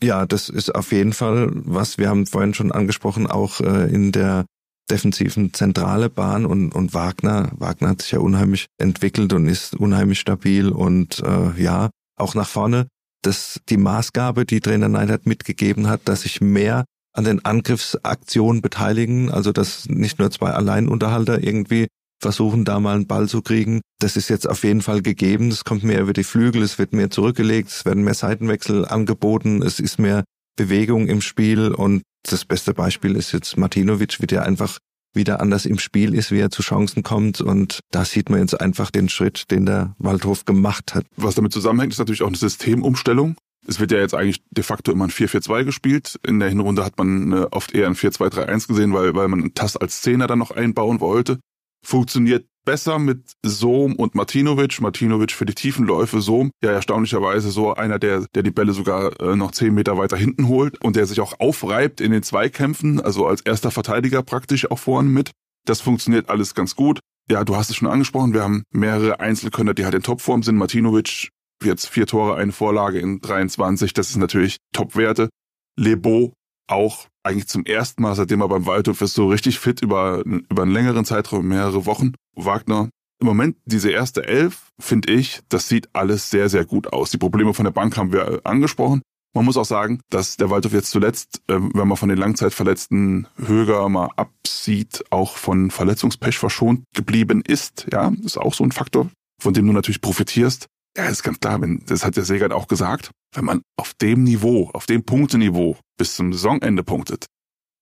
Ja, 0.02 0.26
das 0.26 0.50
ist 0.50 0.74
auf 0.76 0.92
jeden 0.92 1.14
Fall 1.14 1.50
was, 1.54 1.98
wir 1.98 2.10
haben 2.10 2.26
vorhin 2.26 2.54
schon 2.54 2.72
angesprochen, 2.72 3.28
auch 3.28 3.62
äh, 3.62 3.92
in 3.92 4.12
der 4.12 4.46
defensiven 4.90 5.54
zentrale 5.54 6.10
Bahn 6.10 6.46
und, 6.46 6.74
und 6.74 6.94
Wagner. 6.94 7.52
Wagner 7.58 7.90
hat 7.90 8.02
sich 8.02 8.12
ja 8.12 8.20
unheimlich 8.20 8.68
entwickelt 8.78 9.34
und 9.34 9.48
ist 9.48 9.76
unheimlich 9.76 10.20
stabil 10.20 10.70
und 10.70 11.20
äh, 11.20 11.62
ja, 11.62 11.90
auch 12.16 12.36
nach 12.36 12.48
vorne. 12.48 12.88
Das 13.24 13.60
die 13.70 13.78
Maßgabe, 13.78 14.46
die 14.46 14.62
Trainer 14.62 14.88
Neidert 14.88 15.26
mitgegeben 15.26 15.88
hat, 15.88 16.02
dass 16.06 16.22
sich 16.22 16.40
mehr 16.40 16.86
an 17.14 17.24
den 17.24 17.44
Angriffsaktionen 17.44 18.62
beteiligen, 18.62 19.32
also 19.32 19.52
dass 19.52 19.90
nicht 19.90 20.20
nur 20.20 20.30
zwei 20.30 20.52
Alleinunterhalter 20.52 21.44
irgendwie 21.44 21.88
versuchen 22.20 22.66
da 22.66 22.80
mal 22.80 22.96
einen 22.96 23.08
Ball 23.08 23.28
zu 23.28 23.42
kriegen. 23.42 23.82
Das 24.00 24.16
ist 24.16 24.30
jetzt 24.30 24.50
auf 24.50 24.64
jeden 24.64 24.82
Fall 24.82 25.02
gegeben. 25.02 25.50
Es 25.50 25.64
kommt 25.64 25.84
mehr 25.84 26.02
über 26.02 26.14
die 26.14 26.24
Flügel, 26.24 26.62
es 26.62 26.78
wird 26.78 26.94
mehr 26.94 27.10
zurückgelegt, 27.10 27.70
es 27.70 27.86
werden 27.86 28.04
mehr 28.04 28.14
Seitenwechsel 28.14 28.86
angeboten, 28.86 29.62
es 29.62 29.80
ist 29.80 30.00
mehr 30.00 30.24
Bewegung 30.56 31.08
im 31.08 31.22
Spiel 31.22 31.72
und 31.72 32.02
das 32.24 32.46
beste 32.46 32.74
Beispiel 32.74 33.16
ist 33.16 33.32
jetzt 33.32 33.58
Martinovic, 33.58 34.22
wie 34.22 34.28
der 34.28 34.44
einfach 34.44 34.80
wieder 35.14 35.40
anders 35.42 35.66
im 35.66 35.80
Spiel 35.80 36.14
ist, 36.14 36.32
wie 36.32 36.40
er 36.40 36.50
zu 36.50 36.62
Chancen 36.62 37.04
kommt. 37.04 37.42
Und 37.42 37.80
da 37.92 38.06
sieht 38.06 38.30
man 38.30 38.40
jetzt 38.40 38.60
einfach 38.60 38.92
den 38.92 39.10
Schritt, 39.10 39.52
den 39.52 39.66
der 39.66 39.96
Waldhof 39.98 40.46
gemacht 40.46 40.96
hat. 40.96 41.06
Was 41.16 41.36
damit 41.36 41.54
zusammenhängt, 41.54 41.94
ist 41.94 42.00
natürlich 42.00 42.22
auch 42.22 42.28
eine 42.28 42.38
Systemumstellung. 42.38 43.36
Es 43.68 43.80
wird 43.80 43.92
ja 43.92 44.00
jetzt 44.00 44.14
eigentlich 44.14 44.42
de 44.52 44.64
facto 44.64 44.92
immer 44.92 45.06
ein 45.06 45.12
4-4-2 45.12 45.66
gespielt. 45.66 46.18
In 46.26 46.40
der 46.40 46.50
Hinrunde 46.50 46.86
hat 46.86 46.98
man 46.98 47.34
äh, 47.34 47.48
oft 47.52 47.74
eher 47.74 47.88
ein 47.88 47.96
4-2-3-1 47.96 48.68
gesehen, 48.68 48.94
weil, 48.94 49.14
weil 49.14 49.28
man 49.28 49.54
Tass 49.54 49.76
als 49.76 50.02
Zehner 50.02 50.28
dann 50.28 50.40
noch 50.40 50.52
einbauen 50.52 51.02
wollte. 51.02 51.40
Funktioniert 51.86 52.46
besser 52.68 53.00
mit 53.00 53.32
Sohm 53.44 53.96
und 53.96 54.14
Martinovic. 54.14 54.82
Martinovic 54.82 55.32
für 55.32 55.46
die 55.46 55.56
tiefen 55.56 55.86
Läufe, 55.86 56.20
Sohm 56.20 56.52
ja 56.62 56.72
erstaunlicherweise 56.72 57.50
so 57.50 57.74
einer, 57.74 57.98
der, 57.98 58.26
der 58.36 58.44
die 58.44 58.52
Bälle 58.52 58.74
sogar 58.74 59.20
äh, 59.22 59.38
noch 59.38 59.52
zehn 59.52 59.74
Meter 59.74 59.98
weiter 59.98 60.18
hinten 60.18 60.50
holt 60.50 60.84
und 60.84 60.98
der 60.98 61.06
sich 61.06 61.22
auch 61.22 61.40
aufreibt 61.40 62.02
in 62.02 62.12
den 62.12 62.24
Zweikämpfen, 62.24 63.00
also 63.00 63.26
als 63.26 63.40
erster 63.42 63.72
Verteidiger 63.72 64.22
praktisch 64.22 64.70
auch 64.70 64.80
vorne 64.80 65.10
mit. 65.10 65.32
Das 65.66 65.80
funktioniert 65.80 66.30
alles 66.30 66.56
ganz 66.56 66.76
gut. 66.76 67.00
Ja, 67.32 67.46
du 67.46 67.56
hast 67.56 67.70
es 67.70 67.78
schon 67.78 67.88
angesprochen, 67.88 68.34
wir 68.34 68.44
haben 68.44 68.64
mehrere 68.72 69.22
Einzelkönner, 69.22 69.74
die 69.74 69.86
halt 69.86 69.96
in 69.96 70.04
Topform 70.04 70.44
sind. 70.44 70.58
Martinovic 70.58 71.30
jetzt 71.64 71.88
vier 71.88 72.06
Tore, 72.06 72.36
eine 72.36 72.52
Vorlage 72.52 73.00
in 73.00 73.22
23, 73.22 73.94
das 73.94 74.10
ist 74.10 74.18
natürlich 74.18 74.58
Topwerte. 74.74 75.30
Lebo 75.78 76.34
auch 76.68 77.08
eigentlich 77.24 77.48
zum 77.48 77.66
ersten 77.66 78.02
Mal, 78.02 78.16
seitdem 78.16 78.42
er 78.42 78.48
beim 78.48 78.66
Waldhof 78.66 79.02
ist, 79.02 79.14
so 79.14 79.28
richtig 79.28 79.60
fit 79.60 79.82
über, 79.82 80.24
über 80.26 80.62
einen 80.62 80.72
längeren 80.72 81.06
Zeitraum, 81.06 81.48
mehrere 81.48 81.86
Wochen. 81.86 82.14
Wagner, 82.36 82.90
im 83.20 83.28
Moment 83.28 83.58
diese 83.66 83.90
erste 83.90 84.26
Elf, 84.26 84.72
finde 84.80 85.12
ich, 85.12 85.42
das 85.50 85.68
sieht 85.68 85.90
alles 85.94 86.30
sehr, 86.30 86.50
sehr 86.50 86.66
gut 86.66 86.94
aus. 86.94 87.10
Die 87.10 87.18
Probleme 87.18 87.54
von 87.54 87.66
der 87.66 87.72
Bank 87.72 87.98
haben 87.98 88.14
wir 88.14 88.42
angesprochen. 88.44 89.02
Man 89.34 89.46
muss 89.46 89.58
auch 89.58 89.66
sagen, 89.66 90.02
dass 90.10 90.38
der 90.38 90.50
Waldhof 90.50 90.74
jetzt 90.74 90.90
zuletzt, 90.90 91.42
ähm, 91.48 91.72
wenn 91.74 91.88
man 91.88 91.98
von 91.98 92.10
den 92.10 92.18
Langzeitverletzten 92.18 93.28
Höger 93.38 93.88
mal 93.90 94.10
absieht, 94.16 95.04
auch 95.10 95.38
von 95.38 95.70
Verletzungspech 95.70 96.38
verschont 96.38 96.84
geblieben 96.96 97.44
ist. 97.46 97.88
Ja, 97.92 98.12
ist 98.24 98.38
auch 98.38 98.54
so 98.54 98.64
ein 98.64 98.72
Faktor, 98.72 99.10
von 99.42 99.54
dem 99.54 99.68
du 99.68 99.74
natürlich 99.74 100.02
profitierst. 100.02 100.68
Ja, 100.98 101.06
ist 101.06 101.22
ganz 101.22 101.40
klar, 101.40 101.62
wenn, 101.62 101.84
das 101.86 102.04
hat 102.04 102.18
der 102.18 102.26
Segert 102.26 102.52
auch 102.52 102.68
gesagt, 102.68 103.12
wenn 103.36 103.46
man 103.46 103.62
auf 103.78 103.94
dem 103.94 104.24
Niveau, 104.24 104.72
auf 104.74 104.88
dem 104.88 105.04
Punkteniveau 105.04 105.78
bis 105.96 106.16
zum 106.16 106.34
Saisonende 106.34 106.84
punktet, 106.84 107.28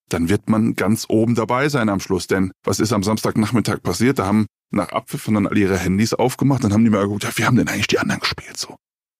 dann 0.09 0.27
wird 0.27 0.49
man 0.49 0.75
ganz 0.75 1.05
oben 1.07 1.33
dabei 1.33 1.69
sein 1.69 1.87
am 1.87 2.01
Schluss. 2.01 2.27
Denn 2.27 2.51
was 2.65 2.81
ist 2.81 2.91
am 2.91 3.03
Samstagnachmittag 3.03 3.81
passiert? 3.81 4.19
Da 4.19 4.25
haben 4.25 4.47
nach 4.71 4.89
Abpfiff 4.89 5.25
dann 5.25 5.47
alle 5.47 5.59
ihre 5.59 5.77
Handys 5.77 6.13
aufgemacht, 6.13 6.63
dann 6.63 6.73
haben 6.73 6.83
die 6.83 6.89
mal 6.89 7.03
geguckt, 7.03 7.23
ja, 7.23 7.31
wie 7.37 7.45
haben 7.45 7.55
denn 7.55 7.69
eigentlich 7.69 7.87
die 7.87 7.99
anderen 7.99 8.19
gespielt 8.19 8.57
so? 8.57 8.75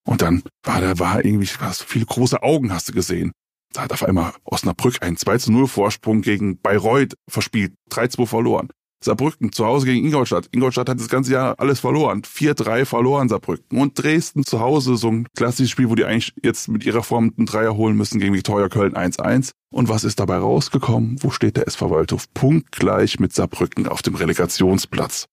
Und 0.06 0.20
dann 0.20 0.42
war 0.62 0.80
da 0.80 0.98
war 0.98 1.24
irgendwie 1.24 1.48
was, 1.60 1.82
viele 1.82 2.04
große 2.04 2.42
Augen 2.42 2.72
hast 2.72 2.90
du 2.90 2.92
gesehen. 2.92 3.32
Da 3.72 3.82
hat 3.82 3.92
auf 3.92 4.04
einmal 4.04 4.34
Osnabrück 4.44 5.02
einen 5.02 5.16
2 5.16 5.38
zu 5.38 5.52
0 5.52 5.66
Vorsprung 5.66 6.20
gegen 6.20 6.60
Bayreuth 6.60 7.14
verspielt, 7.28 7.74
3-2 7.90 8.26
verloren. 8.26 8.68
Saarbrücken 9.06 9.52
zu 9.52 9.64
Hause 9.64 9.86
gegen 9.86 10.04
Ingolstadt. 10.04 10.48
Ingolstadt 10.52 10.88
hat 10.88 11.00
das 11.00 11.08
ganze 11.08 11.32
Jahr 11.32 11.54
alles 11.58 11.80
verloren. 11.80 12.22
4-3 12.22 12.84
verloren 12.84 13.28
Saarbrücken. 13.28 13.78
Und 13.78 14.00
Dresden 14.00 14.44
zu 14.44 14.60
Hause, 14.60 14.96
so 14.96 15.08
ein 15.08 15.26
klassisches 15.34 15.70
Spiel, 15.70 15.88
wo 15.88 15.94
die 15.94 16.04
eigentlich 16.04 16.34
jetzt 16.42 16.68
mit 16.68 16.84
ihrer 16.84 17.02
Form 17.02 17.32
einen 17.36 17.46
Dreier 17.46 17.76
holen 17.76 17.96
müssen 17.96 18.20
gegen 18.20 18.34
Viktoria 18.34 18.68
Köln 18.68 18.94
1-1. 18.94 19.52
Und 19.72 19.88
was 19.88 20.04
ist 20.04 20.20
dabei 20.20 20.36
rausgekommen? 20.36 21.16
Wo 21.20 21.30
steht 21.30 21.56
der 21.56 21.66
SV 21.66 21.90
Waldhof? 21.90 22.26
Punktgleich 22.34 23.18
mit 23.18 23.32
Saarbrücken 23.32 23.88
auf 23.88 24.02
dem 24.02 24.14
Relegationsplatz. 24.14 25.26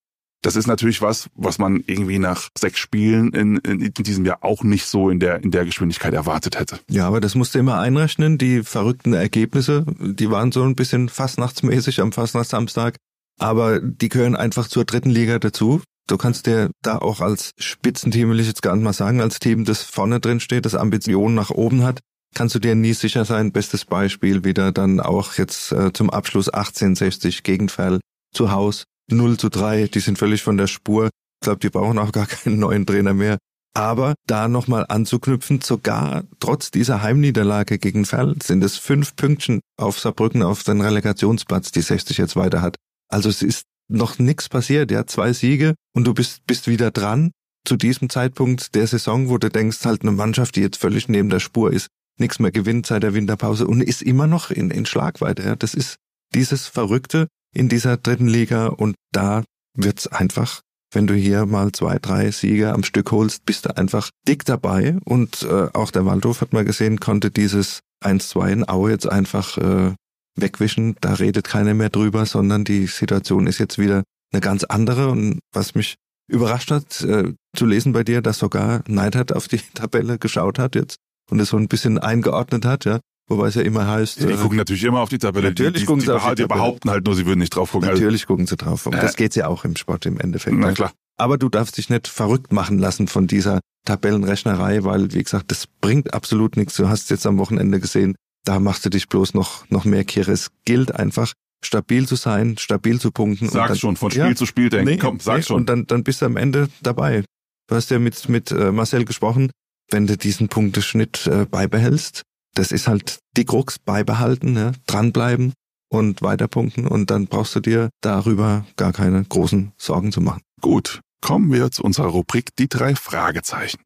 Das 0.44 0.58
ist 0.58 0.68
natürlich 0.68 1.02
was, 1.02 1.30
was 1.36 1.58
man 1.58 1.84
irgendwie 1.88 2.20
nach 2.20 2.50
sechs 2.58 2.78
Spielen 2.78 3.32
in, 3.32 3.58
in, 3.60 3.80
in, 3.80 3.94
diesem 3.94 4.26
Jahr 4.26 4.40
auch 4.42 4.62
nicht 4.64 4.86
so 4.86 5.10
in 5.10 5.20
der, 5.20 5.42
in 5.42 5.52
der 5.52 5.64
Geschwindigkeit 5.64 6.14
erwartet 6.14 6.60
hätte. 6.60 6.80
Ja, 6.90 7.08
aber 7.08 7.22
das 7.22 7.34
musst 7.34 7.56
du 7.56 7.60
immer 7.60 7.80
einrechnen. 7.80 8.38
Die 8.38 8.62
verrückten 8.62 9.14
Ergebnisse, 9.14 9.86
die 10.00 10.30
waren 10.30 10.52
so 10.52 10.64
ein 10.64 10.76
bisschen 10.76 11.08
fastnachtsmäßig 11.08 12.02
am 12.02 12.12
Fastnachtssamstag 12.12 12.98
aber 13.40 13.80
die 13.80 14.10
gehören 14.10 14.36
einfach 14.36 14.68
zur 14.68 14.86
dritten 14.86 15.10
Liga 15.10 15.40
dazu. 15.40 15.82
Du 16.08 16.18
kannst 16.18 16.48
dir 16.48 16.70
da 16.82 16.98
auch 16.98 17.22
als 17.22 17.52
Spitzenteam, 17.58 18.30
will 18.30 18.40
ich 18.40 18.48
jetzt 18.48 18.62
gar 18.62 18.76
nicht 18.76 18.84
mal 18.84 18.94
sagen, 18.94 19.22
als 19.22 19.40
Team, 19.40 19.64
das 19.64 19.84
vorne 19.84 20.20
drin 20.20 20.40
steht, 20.40 20.66
das 20.66 20.76
Ambitionen 20.76 21.34
nach 21.34 21.50
oben 21.50 21.84
hat, 21.84 22.00
kannst 22.34 22.56
du 22.56 22.60
dir 22.60 22.76
nie 22.76 22.94
sicher 22.94 23.26
sein. 23.26 23.52
Bestes 23.52 23.86
Beispiel 23.86 24.44
wieder 24.44 24.72
dann 24.72 25.00
auch 25.00 25.36
jetzt 25.36 25.72
äh, 25.72 25.94
zum 25.94 26.10
Abschluss 26.10 26.50
1860 26.50 27.44
Gegenfall 27.44 28.00
zu 28.34 28.52
Haus 28.52 28.84
0 29.10 29.38
zu 29.38 29.50
3. 29.50 29.88
Die 29.88 30.00
sind 30.00 30.18
völlig 30.18 30.44
von 30.44 30.58
der 30.58 30.68
Spur. 30.68 31.06
Ich 31.06 31.46
glaube, 31.46 31.60
die 31.60 31.70
brauchen 31.70 32.00
auch 32.00 32.12
gar 32.12 32.26
keinen 32.28 32.60
neuen 32.60 32.86
Trainer 32.86 33.14
mehr. 33.14 33.38
Aber 33.76 34.14
da 34.28 34.48
nochmal 34.48 34.86
anzuknüpfen, 34.88 35.62
sogar 35.62 36.26
trotz 36.40 36.70
dieser 36.70 37.02
Heimniederlage 37.02 37.80
gegen 37.80 38.06
Ferl 38.06 38.36
sind 38.44 38.64
es 38.64 38.78
fünf 38.78 39.16
Pünktchen 39.16 39.62
auf 39.78 40.00
Saarbrücken 40.00 40.44
auf 40.44 40.64
den 40.64 40.80
Relegationsplatz, 40.80 41.72
die 41.72 41.82
60 41.82 42.18
jetzt 42.18 42.36
weiter 42.36 42.62
hat. 42.62 42.76
Also 43.10 43.30
es 43.30 43.42
ist 43.42 43.66
noch 43.90 44.20
nichts 44.20 44.50
passiert, 44.50 44.92
ja, 44.92 45.06
zwei 45.06 45.34
Siege 45.34 45.76
und 45.94 46.06
du 46.06 46.14
bist, 46.14 46.46
bist 46.48 46.68
wieder 46.68 46.92
dran 46.92 47.32
zu 47.66 47.78
diesem 47.78 48.10
Zeitpunkt 48.10 48.76
der 48.76 48.88
Saison, 48.88 49.30
wo 49.30 49.38
du 49.38 49.50
denkst, 49.50 49.86
halt 49.86 50.02
eine 50.02 50.12
Mannschaft, 50.12 50.56
die 50.56 50.62
jetzt 50.62 50.78
völlig 50.78 51.08
neben 51.08 51.30
der 51.30 51.40
Spur 51.40 51.72
ist, 51.72 51.88
nichts 52.20 52.40
mehr 52.40 52.52
gewinnt 52.52 52.86
seit 52.86 53.04
der 53.04 53.14
Winterpause 53.14 53.68
und 53.68 53.82
ist 53.82 54.02
immer 54.02 54.28
noch 54.28 54.52
in, 54.52 54.70
in 54.72 54.86
Schlagweite. 54.86 55.44
Ja. 55.44 55.56
Das 55.56 55.74
ist 55.74 55.98
dieses 56.34 56.68
Verrückte 56.68 57.28
in 57.54 57.70
dieser 57.70 57.98
dritten 57.98 58.28
Liga 58.28 58.68
und 58.68 58.96
da 59.12 59.44
wird's 59.76 60.08
einfach, 60.08 60.62
wenn 60.92 61.08
du 61.08 61.14
hier 61.14 61.46
mal 61.46 61.72
zwei, 61.72 62.00
drei 62.00 62.32
Siege 62.32 62.74
am 62.74 62.84
Stück 62.84 63.12
holst, 63.12 63.46
bist 63.46 63.66
du 63.66 63.78
einfach 63.78 64.10
dick 64.28 64.46
dabei 64.46 64.98
und 65.06 65.44
äh, 65.44 65.70
auch 65.74 65.92
der 65.92 66.06
Waldhof 66.06 66.42
hat 66.42 66.54
mal 66.54 66.66
gesehen, 66.66 67.00
konnte 67.00 67.32
dieses 67.32 67.80
1-2 68.04 68.52
in 68.52 68.68
Aue 68.68 68.92
jetzt 68.92 69.08
einfach 69.08 69.58
äh, 69.58 69.94
wegwischen, 70.36 70.96
da 71.02 71.14
redet 71.14 71.48
keiner 71.48 71.74
mehr 71.74 71.90
drüber, 71.90 72.26
sondern 72.26 72.64
die 72.64 72.88
Situation 72.88 73.48
ist 73.48 73.60
jetzt 73.60 73.78
wieder 73.78 74.04
eine 74.32 74.42
ganz 74.42 74.64
andere. 74.64 75.10
Und 75.10 75.40
was 75.54 75.76
mich 75.76 75.96
überrascht 76.28 76.72
hat, 76.72 77.02
äh, 77.02 77.34
zu 77.56 77.66
lesen 77.66 77.94
bei 77.94 78.04
dir, 78.04 78.22
dass 78.22 78.40
sogar 78.40 78.84
Neidhardt 78.88 79.34
auf 79.36 79.48
die 79.48 79.58
Tabelle 79.74 80.18
geschaut 80.18 80.60
hat 80.60 80.76
jetzt 80.76 80.98
und 81.30 81.40
es 81.40 81.50
so 81.50 81.58
ein 81.58 81.68
bisschen 81.68 81.98
eingeordnet 81.98 82.66
hat, 82.66 82.86
ja. 82.86 83.00
Wobei 83.30 83.48
es 83.48 83.56
ja 83.56 83.62
immer 83.62 83.88
heißt. 83.88 84.20
Ja, 84.20 84.28
die 84.28 84.34
äh, 84.34 84.38
gucken 84.38 84.58
natürlich 84.58 84.84
immer 84.84 85.00
auf 85.00 85.08
die 85.08 85.18
Tabelle. 85.18 85.50
Natürlich 85.50 85.82
die, 85.82 85.86
gucken 85.86 86.02
die, 86.02 86.08
sie 86.08 86.16
auf 86.16 86.28
die, 86.30 86.42
die 86.42 86.46
behaupten 86.48 86.90
halt 86.90 87.06
nur, 87.06 87.16
sie 87.16 87.26
würden 87.26 87.40
nicht 87.40 87.56
drauf 87.56 87.72
gucken. 87.72 87.88
Natürlich 87.88 88.26
gucken 88.26 88.48
sie 88.48 88.58
drauf. 88.58 88.86
Und 88.86 88.96
äh, 88.96 89.02
das 89.02 89.16
geht's 89.16 89.36
ja 89.38 89.48
auch 89.48 89.64
im 89.64 89.78
Sport 89.78 90.06
im 90.06 90.20
Endeffekt. 90.20 90.58
Na 90.58 90.68
ne? 90.68 90.74
klar. 90.74 90.92
Aber 91.18 91.38
du 91.38 91.48
darfst 91.48 91.78
dich 91.78 91.90
nicht 91.90 92.08
verrückt 92.08 92.52
machen 92.52 92.80
lassen 92.80 93.08
von 93.08 93.28
dieser 93.28 93.62
Tabellenrechnerei, 93.86 94.84
weil, 94.84 95.14
wie 95.14 95.24
gesagt, 95.24 95.52
das 95.52 95.68
bringt 95.68 96.14
absolut 96.14 96.58
nichts. 96.58 96.76
Du 96.76 96.90
hast 96.90 97.10
jetzt 97.12 97.26
am 97.26 97.38
Wochenende 97.38 97.80
gesehen, 97.80 98.16
da 98.46 98.60
machst 98.60 98.86
du 98.86 98.90
dich 98.90 99.08
bloß 99.08 99.34
noch, 99.34 99.70
noch 99.70 99.86
mehr 99.86 100.04
Kirre. 100.04 100.32
Es 100.32 100.52
gilt 100.66 100.94
einfach, 100.94 101.34
stabil 101.66 102.08
zu 102.08 102.16
sein, 102.16 102.58
stabil 102.58 103.00
zu 103.00 103.12
punkten. 103.12 103.50
Sag 103.50 103.70
dann, 103.70 103.78
schon, 103.78 103.96
von 103.96 104.12
Spiel 104.12 104.24
ja, 104.24 104.36
zu 104.36 104.46
Spiel 104.46 104.70
denken. 104.70 104.90
Nee, 104.90 104.98
Komm, 104.98 105.20
sag 105.20 105.38
nee, 105.38 105.44
schon. 105.44 105.58
Und 105.58 105.70
dann, 105.70 105.88
dann 105.88 106.04
bist 106.04 106.22
du 106.22 106.26
am 106.26 106.38
Ende 106.38 106.70
dabei. 106.82 107.24
Du 107.68 107.76
hast 107.76 107.90
ja 107.92 108.00
mit, 108.00 108.28
mit 108.30 108.52
äh, 108.52 108.72
Marcel 108.72 109.06
gesprochen, 109.06 109.52
wenn 109.90 110.08
du 110.08 110.18
diesen 110.18 110.50
Punkteschnitt 110.50 111.28
äh, 111.28 111.46
beibehältst, 111.46 112.24
das 112.56 112.72
ist 112.72 112.88
halt 112.88 113.20
die 113.38 113.46
Krux, 113.46 113.80
beibehalten, 113.80 114.56
ja, 114.56 114.72
dranbleiben 114.86 115.54
und 115.90 116.22
weiterpunkten 116.22 116.88
und 116.88 117.10
dann 117.10 117.28
brauchst 117.28 117.56
du 117.56 117.60
dir 117.60 117.90
darüber 118.02 118.66
gar 118.76 118.94
keine 118.94 119.24
großen 119.24 119.72
Sorgen 119.78 120.12
zu 120.12 120.22
machen. 120.22 120.42
Gut, 120.62 121.02
kommen 121.22 121.52
wir 121.52 121.72
zu 121.72 121.84
unserer 121.84 122.08
Rubrik 122.08 122.56
Die 122.58 122.68
drei 122.68 122.96
Fragezeichen. 122.96 123.80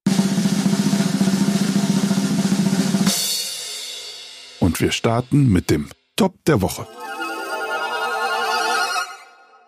Und 4.59 4.81
wir 4.81 4.91
starten 4.91 5.51
mit 5.51 5.69
dem 5.69 5.89
Top 6.15 6.43
der 6.45 6.61
Woche. 6.61 6.87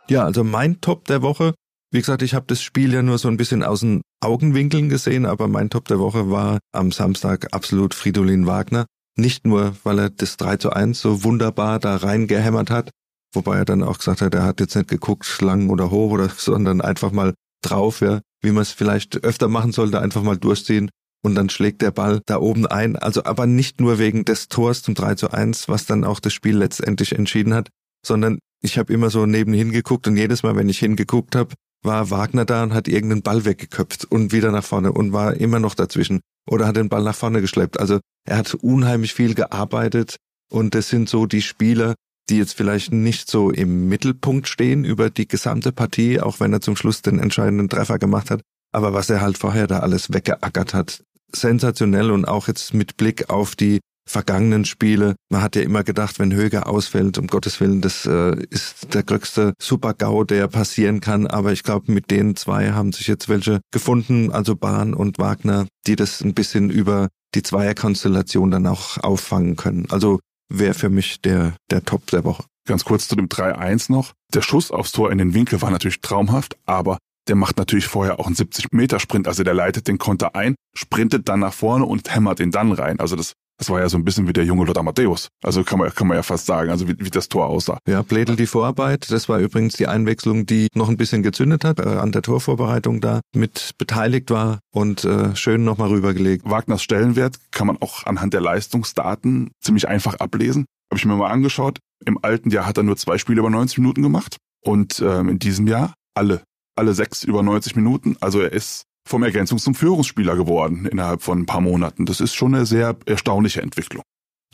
Ja, 0.09 0.25
also 0.25 0.43
mein 0.43 0.81
Top 0.81 1.05
der 1.05 1.21
Woche, 1.21 1.53
wie 1.91 1.99
gesagt, 1.99 2.23
ich 2.23 2.33
habe 2.33 2.47
das 2.47 2.61
Spiel 2.61 2.93
ja 2.93 3.03
nur 3.03 3.19
so 3.19 3.27
ein 3.27 3.37
bisschen 3.37 3.63
aus 3.63 3.81
den 3.81 4.01
Augenwinkeln 4.21 4.89
gesehen, 4.89 5.27
aber 5.27 5.47
mein 5.47 5.69
Top 5.69 5.87
der 5.87 5.99
Woche 5.99 6.31
war 6.31 6.59
am 6.71 6.91
Samstag 6.91 7.53
absolut 7.53 7.93
Fridolin 7.93 8.47
Wagner. 8.47 8.85
Nicht 9.15 9.45
nur, 9.45 9.75
weil 9.83 9.99
er 9.99 10.09
das 10.09 10.37
3 10.37 10.57
zu 10.57 10.71
1 10.71 10.99
so 10.99 11.23
wunderbar 11.23 11.79
da 11.79 11.97
reingehämmert 11.97 12.71
hat, 12.71 12.89
wobei 13.33 13.57
er 13.57 13.65
dann 13.65 13.83
auch 13.83 13.99
gesagt 13.99 14.21
hat, 14.21 14.33
er 14.33 14.43
hat 14.43 14.59
jetzt 14.59 14.75
nicht 14.75 14.89
geguckt, 14.89 15.41
lang 15.41 15.69
oder 15.69 15.91
hoch 15.91 16.11
oder, 16.11 16.29
sondern 16.37 16.81
einfach 16.81 17.11
mal 17.11 17.35
drauf, 17.61 18.01
ja, 18.01 18.21
wie 18.41 18.51
man 18.51 18.63
es 18.63 18.71
vielleicht 18.71 19.23
öfter 19.23 19.47
machen 19.47 19.71
sollte, 19.71 20.01
einfach 20.01 20.23
mal 20.23 20.37
durchziehen 20.37 20.89
und 21.23 21.35
dann 21.35 21.49
schlägt 21.49 21.81
der 21.81 21.91
Ball 21.91 22.21
da 22.25 22.37
oben 22.37 22.65
ein. 22.65 22.95
Also 22.95 23.23
aber 23.25 23.45
nicht 23.45 23.81
nur 23.81 23.99
wegen 23.99 24.25
des 24.25 24.47
Tors 24.47 24.81
zum 24.81 24.95
3 24.95 25.15
zu 25.15 25.31
1, 25.31 25.67
was 25.69 25.85
dann 25.85 26.03
auch 26.03 26.19
das 26.19 26.33
Spiel 26.33 26.57
letztendlich 26.57 27.13
entschieden 27.13 27.53
hat, 27.53 27.69
sondern 28.05 28.39
ich 28.61 28.77
habe 28.77 28.93
immer 28.93 29.09
so 29.09 29.25
nebenhin 29.25 29.71
geguckt 29.71 30.07
und 30.07 30.17
jedes 30.17 30.43
Mal, 30.43 30.55
wenn 30.55 30.69
ich 30.69 30.79
hingeguckt 30.79 31.35
habe, 31.35 31.53
war 31.83 32.11
Wagner 32.11 32.45
da 32.45 32.63
und 32.63 32.73
hat 32.73 32.87
irgendeinen 32.87 33.21
Ball 33.21 33.45
weggeköpft 33.45 34.05
und 34.05 34.31
wieder 34.31 34.51
nach 34.51 34.63
vorne 34.63 34.91
und 34.91 35.13
war 35.13 35.35
immer 35.35 35.59
noch 35.59 35.75
dazwischen 35.75 36.19
oder 36.49 36.67
hat 36.67 36.75
den 36.75 36.89
Ball 36.89 37.03
nach 37.03 37.15
vorne 37.15 37.41
geschleppt. 37.41 37.79
Also 37.79 37.99
er 38.27 38.37
hat 38.37 38.53
unheimlich 38.53 39.13
viel 39.13 39.33
gearbeitet 39.33 40.17
und 40.51 40.75
das 40.75 40.89
sind 40.89 41.07
so 41.07 41.25
die 41.25 41.41
Spieler, 41.41 41.95
die 42.29 42.37
jetzt 42.37 42.53
vielleicht 42.53 42.91
nicht 42.91 43.29
so 43.29 43.49
im 43.49 43.87
Mittelpunkt 43.87 44.47
stehen 44.47 44.83
über 44.83 45.09
die 45.09 45.27
gesamte 45.27 45.71
Partie, 45.71 46.19
auch 46.19 46.39
wenn 46.39 46.53
er 46.53 46.61
zum 46.61 46.75
Schluss 46.75 47.01
den 47.01 47.19
entscheidenden 47.19 47.69
Treffer 47.69 47.97
gemacht 47.97 48.29
hat. 48.29 48.41
Aber 48.71 48.93
was 48.93 49.09
er 49.09 49.21
halt 49.21 49.37
vorher 49.37 49.65
da 49.65 49.79
alles 49.79 50.13
weggeackert 50.13 50.73
hat, 50.73 51.03
sensationell 51.33 52.11
und 52.11 52.25
auch 52.25 52.47
jetzt 52.47 52.73
mit 52.73 52.97
Blick 52.97 53.29
auf 53.29 53.55
die 53.55 53.79
vergangenen 54.09 54.65
Spiele. 54.65 55.15
Man 55.29 55.41
hat 55.41 55.55
ja 55.55 55.61
immer 55.61 55.83
gedacht, 55.83 56.19
wenn 56.19 56.33
Höger 56.33 56.67
ausfällt, 56.67 57.17
um 57.17 57.27
Gottes 57.27 57.59
Willen, 57.59 57.81
das 57.81 58.05
äh, 58.05 58.35
ist 58.49 58.93
der 58.93 59.03
größte 59.03 59.53
Super-GAU, 59.61 60.23
der 60.23 60.47
passieren 60.47 60.99
kann. 60.99 61.27
Aber 61.27 61.51
ich 61.51 61.63
glaube, 61.63 61.91
mit 61.91 62.09
den 62.09 62.35
zwei 62.35 62.71
haben 62.71 62.91
sich 62.91 63.07
jetzt 63.07 63.29
welche 63.29 63.61
gefunden, 63.71 64.31
also 64.31 64.55
Bahn 64.55 64.93
und 64.95 65.19
Wagner, 65.19 65.67
die 65.85 65.95
das 65.95 66.21
ein 66.21 66.33
bisschen 66.33 66.71
über 66.71 67.09
die 67.35 67.43
Zweierkonstellation 67.43 68.49
dann 68.49 68.65
auch 68.65 68.97
auffangen 68.97 69.55
können. 69.55 69.85
Also 69.91 70.19
wäre 70.51 70.73
für 70.73 70.89
mich 70.89 71.21
der, 71.21 71.53
der 71.69 71.85
Top 71.85 72.07
der 72.07 72.23
Woche. 72.23 72.43
Ganz 72.67 72.85
kurz 72.85 73.07
zu 73.07 73.15
dem 73.15 73.27
3-1 73.27 73.91
noch. 73.91 74.13
Der 74.33 74.41
Schuss 74.41 74.71
aufs 74.71 74.91
Tor 74.91 75.11
in 75.11 75.19
den 75.19 75.33
Winkel 75.33 75.61
war 75.61 75.69
natürlich 75.69 76.01
traumhaft, 76.01 76.57
aber 76.65 76.97
der 77.29 77.35
macht 77.35 77.57
natürlich 77.57 77.87
vorher 77.87 78.19
auch 78.19 78.25
einen 78.25 78.35
70-Meter-Sprint. 78.35 79.27
Also 79.27 79.43
der 79.43 79.53
leitet 79.53 79.87
den 79.87 79.97
Konter 79.97 80.35
ein, 80.35 80.55
sprintet 80.75 81.29
dann 81.29 81.39
nach 81.39 81.53
vorne 81.53 81.85
und 81.85 82.13
hämmert 82.13 82.39
ihn 82.39 82.51
dann 82.51 82.71
rein. 82.71 82.99
Also 82.99 83.15
das, 83.15 83.33
das 83.57 83.69
war 83.69 83.79
ja 83.79 83.87
so 83.87 83.97
ein 83.97 84.03
bisschen 84.03 84.27
wie 84.27 84.33
der 84.33 84.45
junge 84.45 84.65
Lothar 84.65 84.83
Matthäus. 84.83 85.29
Also 85.43 85.63
kann 85.63 85.79
man, 85.79 85.93
kann 85.93 86.07
man 86.07 86.17
ja 86.17 86.23
fast 86.23 86.47
sagen, 86.47 86.71
also 86.71 86.87
wie, 86.87 86.95
wie 86.99 87.09
das 87.09 87.29
Tor 87.29 87.45
aussah. 87.45 87.77
Ja, 87.87 88.01
Bledel 88.01 88.35
die 88.35 88.47
Vorarbeit. 88.47 89.11
Das 89.11 89.29
war 89.29 89.39
übrigens 89.39 89.75
die 89.75 89.87
Einwechslung, 89.87 90.45
die 90.45 90.67
noch 90.73 90.89
ein 90.89 90.97
bisschen 90.97 91.21
gezündet 91.21 91.63
hat, 91.63 91.79
äh, 91.79 91.83
an 91.83 92.11
der 92.11 92.23
Torvorbereitung 92.23 92.99
da 92.99 93.21
mit 93.35 93.71
beteiligt 93.77 94.31
war 94.31 94.59
und 94.73 95.05
äh, 95.05 95.35
schön 95.35 95.63
nochmal 95.63 95.89
rübergelegt. 95.89 96.49
Wagners 96.49 96.81
Stellenwert 96.81 97.37
kann 97.51 97.67
man 97.67 97.77
auch 97.79 98.05
anhand 98.05 98.33
der 98.33 98.41
Leistungsdaten 98.41 99.51
ziemlich 99.61 99.87
einfach 99.87 100.15
ablesen. 100.15 100.65
Habe 100.91 100.97
ich 100.97 101.05
mir 101.05 101.15
mal 101.15 101.29
angeschaut. 101.29 101.77
Im 102.05 102.17
alten 102.23 102.49
Jahr 102.49 102.65
hat 102.65 102.77
er 102.77 102.83
nur 102.83 102.97
zwei 102.97 103.19
Spiele 103.19 103.39
über 103.39 103.49
90 103.51 103.77
Minuten 103.77 104.01
gemacht 104.01 104.37
und 104.65 104.99
ähm, 105.05 105.29
in 105.29 105.37
diesem 105.37 105.67
Jahr 105.67 105.93
alle 106.15 106.41
alle 106.79 106.93
sechs 106.93 107.23
über 107.23 107.43
90 107.43 107.75
Minuten. 107.75 108.17
Also 108.21 108.41
er 108.41 108.51
ist 108.51 108.85
vom 109.07 109.23
Ergänzungs- 109.23 109.63
zum 109.63 109.75
Führungsspieler 109.75 110.35
geworden 110.35 110.85
innerhalb 110.85 111.21
von 111.21 111.39
ein 111.39 111.45
paar 111.45 111.61
Monaten. 111.61 112.05
Das 112.05 112.21
ist 112.21 112.35
schon 112.35 112.55
eine 112.55 112.65
sehr 112.65 112.95
erstaunliche 113.05 113.61
Entwicklung. 113.61 114.03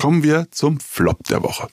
Kommen 0.01 0.23
wir 0.23 0.47
zum 0.51 0.79
Flop 0.79 1.23
der 1.29 1.43
Woche. 1.43 1.67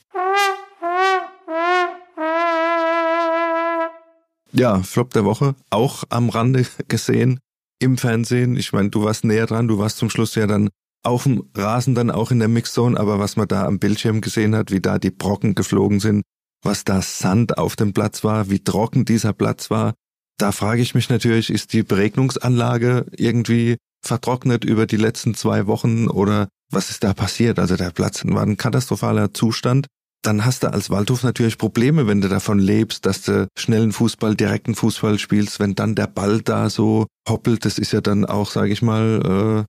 Ja, 4.53 4.83
Flop 4.83 5.11
der 5.15 5.25
Woche, 5.25 5.55
auch 5.71 6.05
am 6.11 6.29
Rande 6.29 6.67
gesehen 6.89 7.41
im 7.81 7.97
Fernsehen. 7.97 8.57
Ich 8.57 8.73
meine, 8.73 8.91
du 8.91 9.03
warst 9.03 9.25
näher 9.25 9.47
dran, 9.47 9.67
du 9.67 9.79
warst 9.79 9.97
zum 9.97 10.11
Schluss 10.11 10.35
ja 10.35 10.47
dann 10.47 10.69
auf 11.03 11.25
dem 11.25 11.51
Rasen, 11.57 11.95
dann 11.95 12.11
auch 12.11 12.31
in 12.31 12.39
der 12.39 12.49
Mixzone, 12.49 12.99
aber 13.01 13.19
was 13.19 13.37
man 13.37 13.49
da 13.49 13.67
am 13.67 13.79
Bildschirm 13.79 14.21
gesehen 14.21 14.55
hat, 14.55 14.71
wie 14.71 14.81
da 14.81 14.99
die 14.99 15.11
Brocken 15.11 15.55
geflogen 15.55 15.99
sind, 15.99 16.23
was 16.63 16.85
da 16.85 17.03
Sand 17.03 17.59
auf 17.59 17.75
dem 17.75 17.93
Platz 17.93 18.23
war, 18.23 18.51
wie 18.51 18.63
trocken 18.63 19.05
dieser 19.05 19.33
Platz 19.33 19.71
war, 19.71 19.95
da 20.43 20.51
frage 20.51 20.83
ich 20.83 20.97
mich 20.97 21.09
natürlich, 21.09 21.51
ist 21.51 21.73
die 21.73 21.85
Beregnungsanlage 21.85 23.07
irgendwie 23.17 23.77
vertrocknet 24.05 24.65
über 24.65 24.87
die 24.87 24.97
letzten 24.97 25.35
zwei 25.35 25.69
Wochen 25.69 26.09
oder 26.09 26.49
was 26.69 26.91
ist 26.91 27.05
da 27.05 27.15
passiert? 27.15 27.61
Also 27.61 27.77
der 27.77 27.91
Platz 27.91 28.25
war 28.25 28.43
ein 28.43 28.57
katastrophaler 28.57 29.33
Zustand. 29.33 29.87
Dann 30.25 30.45
hast 30.45 30.65
du 30.65 30.73
als 30.73 30.91
Waldhof 30.91 31.23
natürlich 31.23 31.59
Probleme, 31.59 32.09
wenn 32.09 32.21
du 32.21 32.29
davon 32.29 32.59
lebst, 32.59 33.07
dass 33.07 33.23
du 33.23 33.47
schnellen 33.57 33.93
Fußball, 33.93 34.35
direkten 34.35 34.75
Fußball 34.75 35.21
spielst, 35.21 35.61
wenn 35.61 35.77
dann 35.77 35.95
der 35.95 36.09
Ball 36.09 36.41
da 36.41 36.71
so 36.71 37.07
hoppelt, 37.29 37.65
das 37.65 37.79
ist 37.79 37.93
ja 37.93 38.01
dann 38.01 38.25
auch, 38.25 38.51
sage 38.51 38.73
ich 38.73 38.83
mal, 38.83 39.67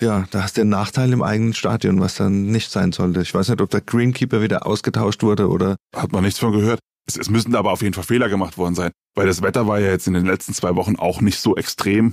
äh, 0.00 0.04
ja, 0.04 0.26
da 0.30 0.44
hast 0.44 0.56
du 0.56 0.60
einen 0.60 0.70
Nachteil 0.70 1.12
im 1.12 1.22
eigenen 1.22 1.54
Stadion, 1.54 2.00
was 2.00 2.14
dann 2.14 2.46
nicht 2.46 2.70
sein 2.70 2.92
sollte. 2.92 3.20
Ich 3.20 3.34
weiß 3.34 3.48
nicht, 3.48 3.60
ob 3.60 3.70
der 3.70 3.80
Greenkeeper 3.80 4.42
wieder 4.42 4.66
ausgetauscht 4.66 5.24
wurde 5.24 5.48
oder. 5.48 5.76
Hat 5.94 6.12
man 6.12 6.22
nichts 6.22 6.38
von 6.38 6.52
gehört. 6.52 6.78
Es, 7.06 7.16
es 7.16 7.30
müssen 7.30 7.54
aber 7.54 7.72
auf 7.72 7.82
jeden 7.82 7.94
Fall 7.94 8.04
Fehler 8.04 8.28
gemacht 8.28 8.58
worden 8.58 8.74
sein, 8.74 8.92
weil 9.14 9.26
das 9.26 9.42
Wetter 9.42 9.66
war 9.66 9.80
ja 9.80 9.90
jetzt 9.90 10.06
in 10.06 10.14
den 10.14 10.26
letzten 10.26 10.54
zwei 10.54 10.74
Wochen 10.76 10.96
auch 10.96 11.20
nicht 11.20 11.38
so 11.38 11.56
extrem. 11.56 12.12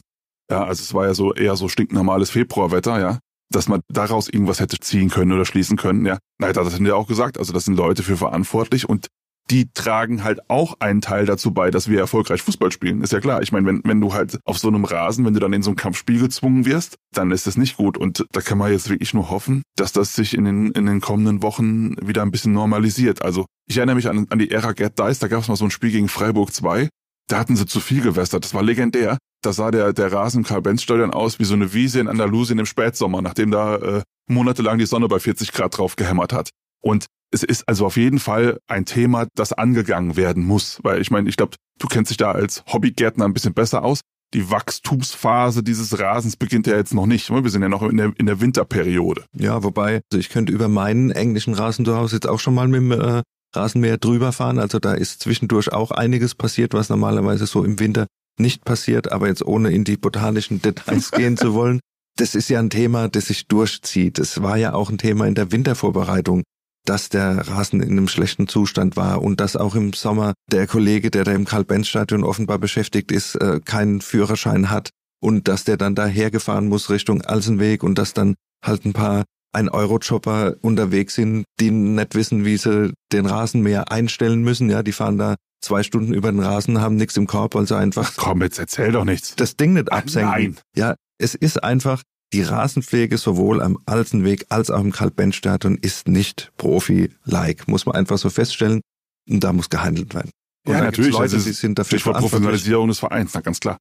Ja, 0.50 0.66
also 0.66 0.82
es 0.82 0.94
war 0.94 1.06
ja 1.06 1.14
so 1.14 1.34
eher 1.34 1.56
so 1.56 1.70
stinknormales 1.70 2.30
Februarwetter, 2.30 3.00
ja, 3.00 3.20
dass 3.52 3.68
man 3.68 3.82
daraus 3.90 4.28
irgendwas 4.28 4.60
hätte 4.60 4.80
ziehen 4.80 5.10
können 5.10 5.32
oder 5.32 5.46
schließen 5.46 5.78
können, 5.78 6.06
ja. 6.06 6.18
Nein, 6.40 6.54
das 6.54 6.74
haben 6.74 6.86
wir 6.86 6.98
auch 6.98 7.08
gesagt, 7.08 7.38
also 7.38 7.54
das 7.54 7.66
sind 7.66 7.76
Leute 7.76 8.04
für 8.04 8.18
verantwortlich 8.18 8.88
und 8.88 9.08
die 9.52 9.70
tragen 9.74 10.24
halt 10.24 10.50
auch 10.50 10.80
einen 10.80 11.02
Teil 11.02 11.26
dazu 11.26 11.52
bei, 11.52 11.72
dass 11.72 11.90
wir 11.90 12.00
erfolgreich 12.00 12.42
Fußball 12.42 12.72
spielen. 12.72 13.02
Ist 13.02 13.12
ja 13.12 13.20
klar. 13.20 13.42
Ich 13.42 13.52
meine, 13.52 13.68
wenn, 13.68 13.82
wenn 13.84 14.00
du 14.00 14.14
halt 14.14 14.40
auf 14.46 14.58
so 14.58 14.70
einem 14.70 14.86
Rasen, 14.86 15.26
wenn 15.26 15.34
du 15.34 15.42
dann 15.42 15.52
in 15.52 15.62
so 15.62 15.72
ein 15.72 15.76
Kampfspiel 15.76 16.20
gezwungen 16.20 16.66
wirst, 16.66 16.96
dann 17.14 17.32
ist 17.32 17.48
das 17.48 17.58
nicht 17.58 17.76
gut. 17.76 17.98
Und 17.98 18.26
da 18.32 18.40
kann 18.40 18.58
man 18.58 18.72
jetzt 18.72 18.90
wirklich 18.90 19.14
nur 19.14 19.30
hoffen, 19.30 19.62
dass 19.76 19.92
das 19.92 20.16
sich 20.16 20.36
in 20.36 20.46
den, 20.46 20.72
in 20.72 20.86
den 20.86 21.02
kommenden 21.02 21.44
Wochen 21.44 21.96
wieder 22.02 22.22
ein 22.22 22.32
bisschen 22.32 22.54
normalisiert. 22.54 23.24
Also 23.24 23.46
ich 23.68 23.76
erinnere 23.78 23.98
mich 23.98 24.08
an, 24.08 24.26
an 24.30 24.40
die 24.40 24.52
Ära 24.52 24.72
Gerd 24.72 24.98
Dice, 24.98 25.20
da 25.20 25.28
gab 25.28 25.42
es 25.42 25.50
mal 25.50 25.58
so 25.58 25.66
ein 25.66 25.72
Spiel 25.72 25.92
gegen 25.92 26.08
Freiburg 26.08 26.54
2. 26.54 26.88
Da 27.28 27.38
hatten 27.38 27.58
sie 27.58 27.66
zu 27.66 27.82
viel 27.82 28.02
gewässert. 28.02 28.46
Das 28.46 28.54
war 28.54 28.64
legendär. 28.64 29.18
Da 29.44 29.52
sah 29.52 29.72
der, 29.72 29.92
der 29.92 30.14
Rasen 30.14 30.44
Karl-Benz-Stadion 30.44 31.12
aus 31.12 31.40
wie 31.40 31.46
so 31.46 31.56
eine 31.56 31.74
Wiese 31.74 32.00
in 32.00 32.08
Andalusien 32.08 32.60
im 32.60 32.66
Spätsommer, 32.66 33.22
nachdem 33.22 33.52
da 33.52 33.76
äh, 33.76 34.02
monatelang 34.30 34.78
die 34.78 34.86
Sonne 34.86 35.10
bei 35.10 35.20
40 35.20 35.52
Grad 35.52 35.78
drauf 35.78 35.98
gehämmert 35.98 36.32
hat. 36.32 36.52
Und 36.82 37.08
es 37.32 37.44
ist 37.44 37.68
also 37.68 37.86
auf 37.86 37.98
jeden 37.98 38.20
Fall 38.20 38.60
ein 38.68 38.86
Thema, 38.86 39.28
das 39.36 39.54
angegangen 39.54 40.16
werden 40.16 40.44
muss. 40.44 40.80
Weil 40.84 41.02
ich 41.02 41.12
meine, 41.12 41.30
ich 41.30 41.38
glaube, 41.38 41.56
du 41.80 41.88
kennst 41.88 42.12
dich 42.12 42.18
da 42.18 42.32
als 42.32 42.64
Hobbygärtner 42.72 43.26
ein 43.26 43.34
bisschen 43.34 43.54
besser 43.54 43.84
aus. 43.84 44.02
Die 44.34 44.50
Wachstumsphase 44.50 45.64
dieses 45.64 45.98
Rasens 46.00 46.38
beginnt 46.38 46.68
ja 46.68 46.76
jetzt 46.76 46.94
noch 46.94 47.06
nicht. 47.06 47.30
Wir 47.30 47.50
sind 47.50 47.62
ja 47.62 47.70
noch 47.70 47.84
in 47.84 47.98
der, 47.98 48.14
in 48.18 48.26
der 48.26 48.40
Winterperiode. 48.40 49.26
Ja, 49.34 49.64
wobei, 49.64 50.02
also 50.12 50.20
ich 50.20 50.30
könnte 50.30 50.54
über 50.54 50.68
meinen 50.68 51.12
englischen 51.12 51.54
Rasen 51.54 51.86
zu 51.86 51.98
Hause 51.98 52.18
jetzt 52.18 52.28
auch 52.28 52.40
schon 52.40 52.54
mal 52.54 52.68
mit 52.68 52.82
dem 52.82 52.92
äh, 52.92 53.22
Rasenmäher 53.54 53.98
drüber 53.98 54.32
fahren. 54.32 54.60
Also 54.60 54.80
da 54.80 54.94
ist 54.94 55.22
zwischendurch 55.22 55.74
auch 55.74 55.92
einiges 55.92 56.36
passiert, 56.36 56.74
was 56.74 56.90
normalerweise 56.90 57.46
so 57.46 57.64
im 57.64 57.80
Winter 57.80 58.08
nicht 58.40 58.64
passiert. 58.64 59.12
Aber 59.12 59.28
jetzt 59.28 59.46
ohne 59.46 59.72
in 59.72 59.84
die 59.84 59.98
botanischen 59.98 60.62
Details 60.62 61.12
gehen 61.12 61.36
zu 61.36 61.54
wollen. 61.54 61.82
Das 62.18 62.36
ist 62.36 62.50
ja 62.50 62.60
ein 62.60 62.70
Thema, 62.70 63.10
das 63.10 63.28
sich 63.28 63.48
durchzieht. 63.48 64.20
Es 64.20 64.42
war 64.42 64.58
ja 64.58 64.74
auch 64.74 64.90
ein 64.90 64.98
Thema 64.98 65.28
in 65.28 65.36
der 65.36 65.52
Wintervorbereitung 65.52 66.44
dass 66.86 67.10
der 67.10 67.48
Rasen 67.48 67.82
in 67.82 67.92
einem 67.92 68.08
schlechten 68.08 68.48
Zustand 68.48 68.96
war 68.96 69.22
und 69.22 69.40
dass 69.40 69.56
auch 69.56 69.76
im 69.76 69.94
Sommer 69.94 70.34
der 70.52 70.68
Kollege, 70.68 71.12
der 71.12 71.24
da 71.24 71.32
im 71.32 71.46
Karl-Benz-Stadion 71.46 72.24
offenbar 72.24 72.60
beschäftigt 72.60 73.12
ist, 73.12 73.36
äh, 73.36 73.60
keinen 73.64 74.02
Führerschein 74.02 74.70
hat 74.70 74.90
und 75.22 75.48
dass 75.48 75.64
der 75.64 75.78
dann 75.78 75.96
dahergefahren 75.96 76.68
muss 76.68 76.90
Richtung 76.90 77.22
Alsenweg 77.22 77.84
und 77.84 77.98
dass 77.98 78.14
dann 78.14 78.36
halt 78.64 78.86
ein 78.86 78.94
paar 78.94 79.24
ein 79.54 79.70
Euro-Chopper 79.70 80.56
unterwegs 80.62 81.16
sind, 81.16 81.44
die 81.60 81.72
nicht 81.72 82.16
wissen, 82.16 82.46
wie 82.46 82.58
sie 82.58 82.94
den 83.12 83.26
Rasenmäher 83.26 83.92
einstellen 83.92 84.42
müssen. 84.44 84.70
Ja, 84.70 84.82
die 84.82 84.94
fahren 84.94 85.18
da 85.18 85.36
zwei 85.62 85.84
Stunden 85.84 86.14
über 86.14 86.32
den 86.32 86.40
Rasen, 86.40 86.82
haben 86.82 86.96
nichts 86.96 87.18
im 87.18 87.28
Korb, 87.28 87.56
also 87.56 87.76
einfach. 87.76 88.16
Komm, 88.16 88.42
jetzt 88.42 88.60
erzähl 88.60 88.92
doch 88.92 89.06
nichts. 89.06 89.36
Das 89.36 89.58
Ding 89.58 89.74
nicht 89.74 89.92
absenken. 89.92 90.32
Nein. 90.32 90.58
Ja, 90.76 90.96
es 91.18 91.36
ist 91.36 91.64
einfach, 91.64 92.02
die 92.34 92.44
Rasenpflege 92.44 93.18
sowohl 93.18 93.62
am 93.62 93.78
Alsenweg 93.86 94.46
als 94.50 94.70
auch 94.70 94.80
im 94.80 94.92
Karl-Benz-Stadion 94.92 95.78
ist 95.78 96.08
nicht 96.08 96.52
Profi-like, 96.58 97.68
muss 97.68 97.86
man 97.86 97.96
einfach 97.96 98.18
so 98.18 98.30
feststellen. 98.30 98.82
Und 99.30 99.44
da 99.44 99.54
muss 99.54 99.70
gehandelt 99.70 100.14
werden. 100.14 100.32
Und 100.66 100.74
ja, 100.74 100.82
natürlich. 100.82 101.12
Leute, 101.12 101.24
also 101.24 101.38
die 101.38 101.54
sind 101.54 101.78
dafür 101.78 102.00
Stichwort 102.00 102.18
Professionalisierung 102.18 102.88
des 102.88 103.00
Vereins, 103.00 103.32
na 103.34 103.42
ganz 103.42 103.60
klar. 103.60 103.78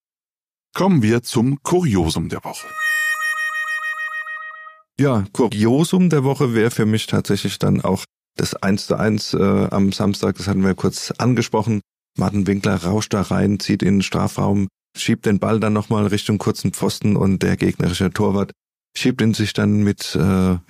Kommen 0.74 1.02
wir 1.02 1.22
zum 1.22 1.62
Kuriosum 1.62 2.28
der 2.28 2.44
Woche. 2.44 2.66
Ja, 4.98 5.24
Kuriosum 5.32 6.10
der 6.10 6.24
Woche 6.24 6.54
wäre 6.54 6.70
für 6.70 6.86
mich 6.86 7.06
tatsächlich 7.06 7.58
dann 7.58 7.80
auch 7.80 8.04
das 8.36 8.54
1 8.54 8.86
zu 8.86 8.96
1 8.96 9.34
äh, 9.34 9.68
am 9.70 9.92
Samstag, 9.92 10.36
das 10.36 10.46
hatten 10.46 10.64
wir 10.64 10.74
kurz 10.74 11.10
angesprochen. 11.18 11.80
Martin 12.18 12.46
Winkler 12.46 12.76
rauscht 12.84 13.14
da 13.14 13.22
rein, 13.22 13.60
zieht 13.60 13.82
in 13.82 13.96
den 13.96 14.02
Strafraum, 14.02 14.68
schiebt 14.96 15.26
den 15.26 15.38
Ball 15.38 15.60
dann 15.60 15.72
nochmal 15.72 16.06
Richtung 16.06 16.38
kurzen 16.38 16.72
Pfosten 16.72 17.16
und 17.16 17.42
der 17.42 17.56
gegnerische 17.56 18.10
Torwart 18.10 18.52
schiebt 18.96 19.20
ihn 19.20 19.34
sich 19.34 19.52
dann 19.52 19.82
mit, 19.82 20.14
äh, 20.16 20.18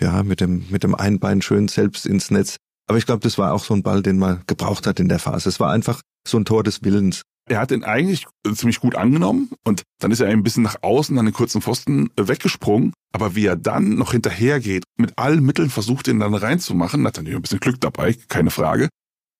ja, 0.01 0.23
mit 0.23 0.41
dem, 0.41 0.67
mit 0.71 0.83
dem 0.83 0.95
einen 0.95 1.19
Bein 1.19 1.43
schön 1.43 1.69
selbst 1.69 2.07
ins 2.07 2.31
Netz. 2.31 2.57
Aber 2.87 2.99
ich 2.99 3.07
glaube, 3.07 3.21
das 3.21 3.39
war 3.39 3.53
auch 3.53 3.65
so 3.65 3.75
ein 3.75 3.83
Ball, 3.83 4.03
den 4.03 4.19
man 4.19 4.43
gebraucht 4.47 4.87
hat 4.87 5.01
in 5.01 5.09
der 5.09 5.19
Phase. 5.19 5.49
Es 5.49 5.61
war 5.61 5.71
einfach 5.71 6.03
so 6.27 6.39
ein 6.39 6.45
Tor 6.45 6.63
des 6.63 6.83
Willens. 6.83 7.23
Er 7.49 7.59
hat 7.59 7.73
ihn 7.73 7.85
eigentlich 7.85 8.27
ziemlich 8.55 8.81
gut 8.81 8.95
angenommen 8.95 9.51
und 9.65 9.83
dann 10.01 10.11
ist 10.11 10.21
er 10.21 10.29
ein 10.29 10.43
bisschen 10.43 10.63
nach 10.63 10.77
außen 10.83 11.19
an 11.19 11.25
den 11.25 11.35
kurzen 11.35 11.63
Pfosten 11.63 12.11
weggesprungen. 12.17 12.93
Aber 13.13 13.35
wie 13.35 13.47
er 13.47 13.57
dann 13.57 13.97
noch 13.97 14.13
hinterhergeht, 14.13 14.85
mit 14.97 15.19
allen 15.19 15.45
Mitteln 15.45 15.71
versucht, 15.71 16.07
ihn 16.07 16.21
dann 16.21 16.35
reinzumachen, 16.35 17.05
hat 17.07 17.19
er 17.19 17.25
ein 17.25 17.43
bisschen 17.43 17.59
Glück 17.59 17.81
dabei, 17.81 18.15
keine 18.29 18.51
Frage. 18.51 18.89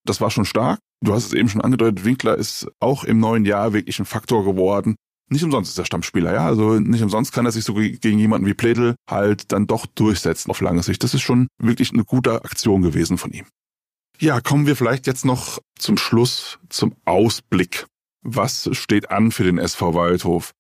Das 0.05 0.21
war 0.21 0.31
schon 0.31 0.45
stark. 0.45 0.81
Du 1.03 1.15
hast 1.15 1.27
es 1.27 1.33
eben 1.33 1.49
schon 1.49 1.61
angedeutet, 1.61 2.05
Winkler 2.05 2.37
ist 2.37 2.69
auch 2.79 3.05
im 3.05 3.21
neuen 3.21 3.45
Jahr 3.45 3.73
wirklich 3.73 3.99
ein 3.99 4.05
Faktor 4.05 4.45
geworden. 4.45 4.97
Nicht 5.33 5.45
umsonst 5.45 5.71
ist 5.71 5.79
er 5.79 5.85
Stammspieler, 5.85 6.35
ja. 6.35 6.47
Also 6.47 6.81
nicht 6.81 7.03
umsonst 7.03 7.33
kann 7.33 7.47
er 7.47 7.53
sich 7.53 7.65
so 7.65 7.75
gegen 7.75 8.19
jemanden 8.19 8.47
wie 8.47 8.55
Pledel 8.55 8.97
halt 9.09 9.53
dann 9.53 9.67
doch 9.67 9.87
durchsetzen 9.87 10.51
auf 10.51 10.61
lange 10.61 10.83
Sicht. 10.83 11.03
Das 11.05 11.15
ist 11.15 11.23
schon 11.23 11.47
wirklich 11.59 11.93
eine 11.93 12.05
gute 12.05 12.45
Aktion 12.45 12.83
gewesen 12.83 13.17
von 13.17 13.31
ihm. 13.31 13.47
Ja, 14.19 14.41
kommen 14.41 14.67
wir 14.67 14.77
vielleicht 14.77 15.07
jetzt 15.07 15.25
noch 15.25 15.61
zum 15.79 15.97
Schluss 15.97 16.59
zum 16.69 16.95
Ausblick. 17.05 17.87
Was 18.23 18.69
steht 18.73 19.11
an 19.11 19.31
für 19.31 19.45
den 19.45 19.57
SV 19.57 19.95
Waldhof? 19.95 20.53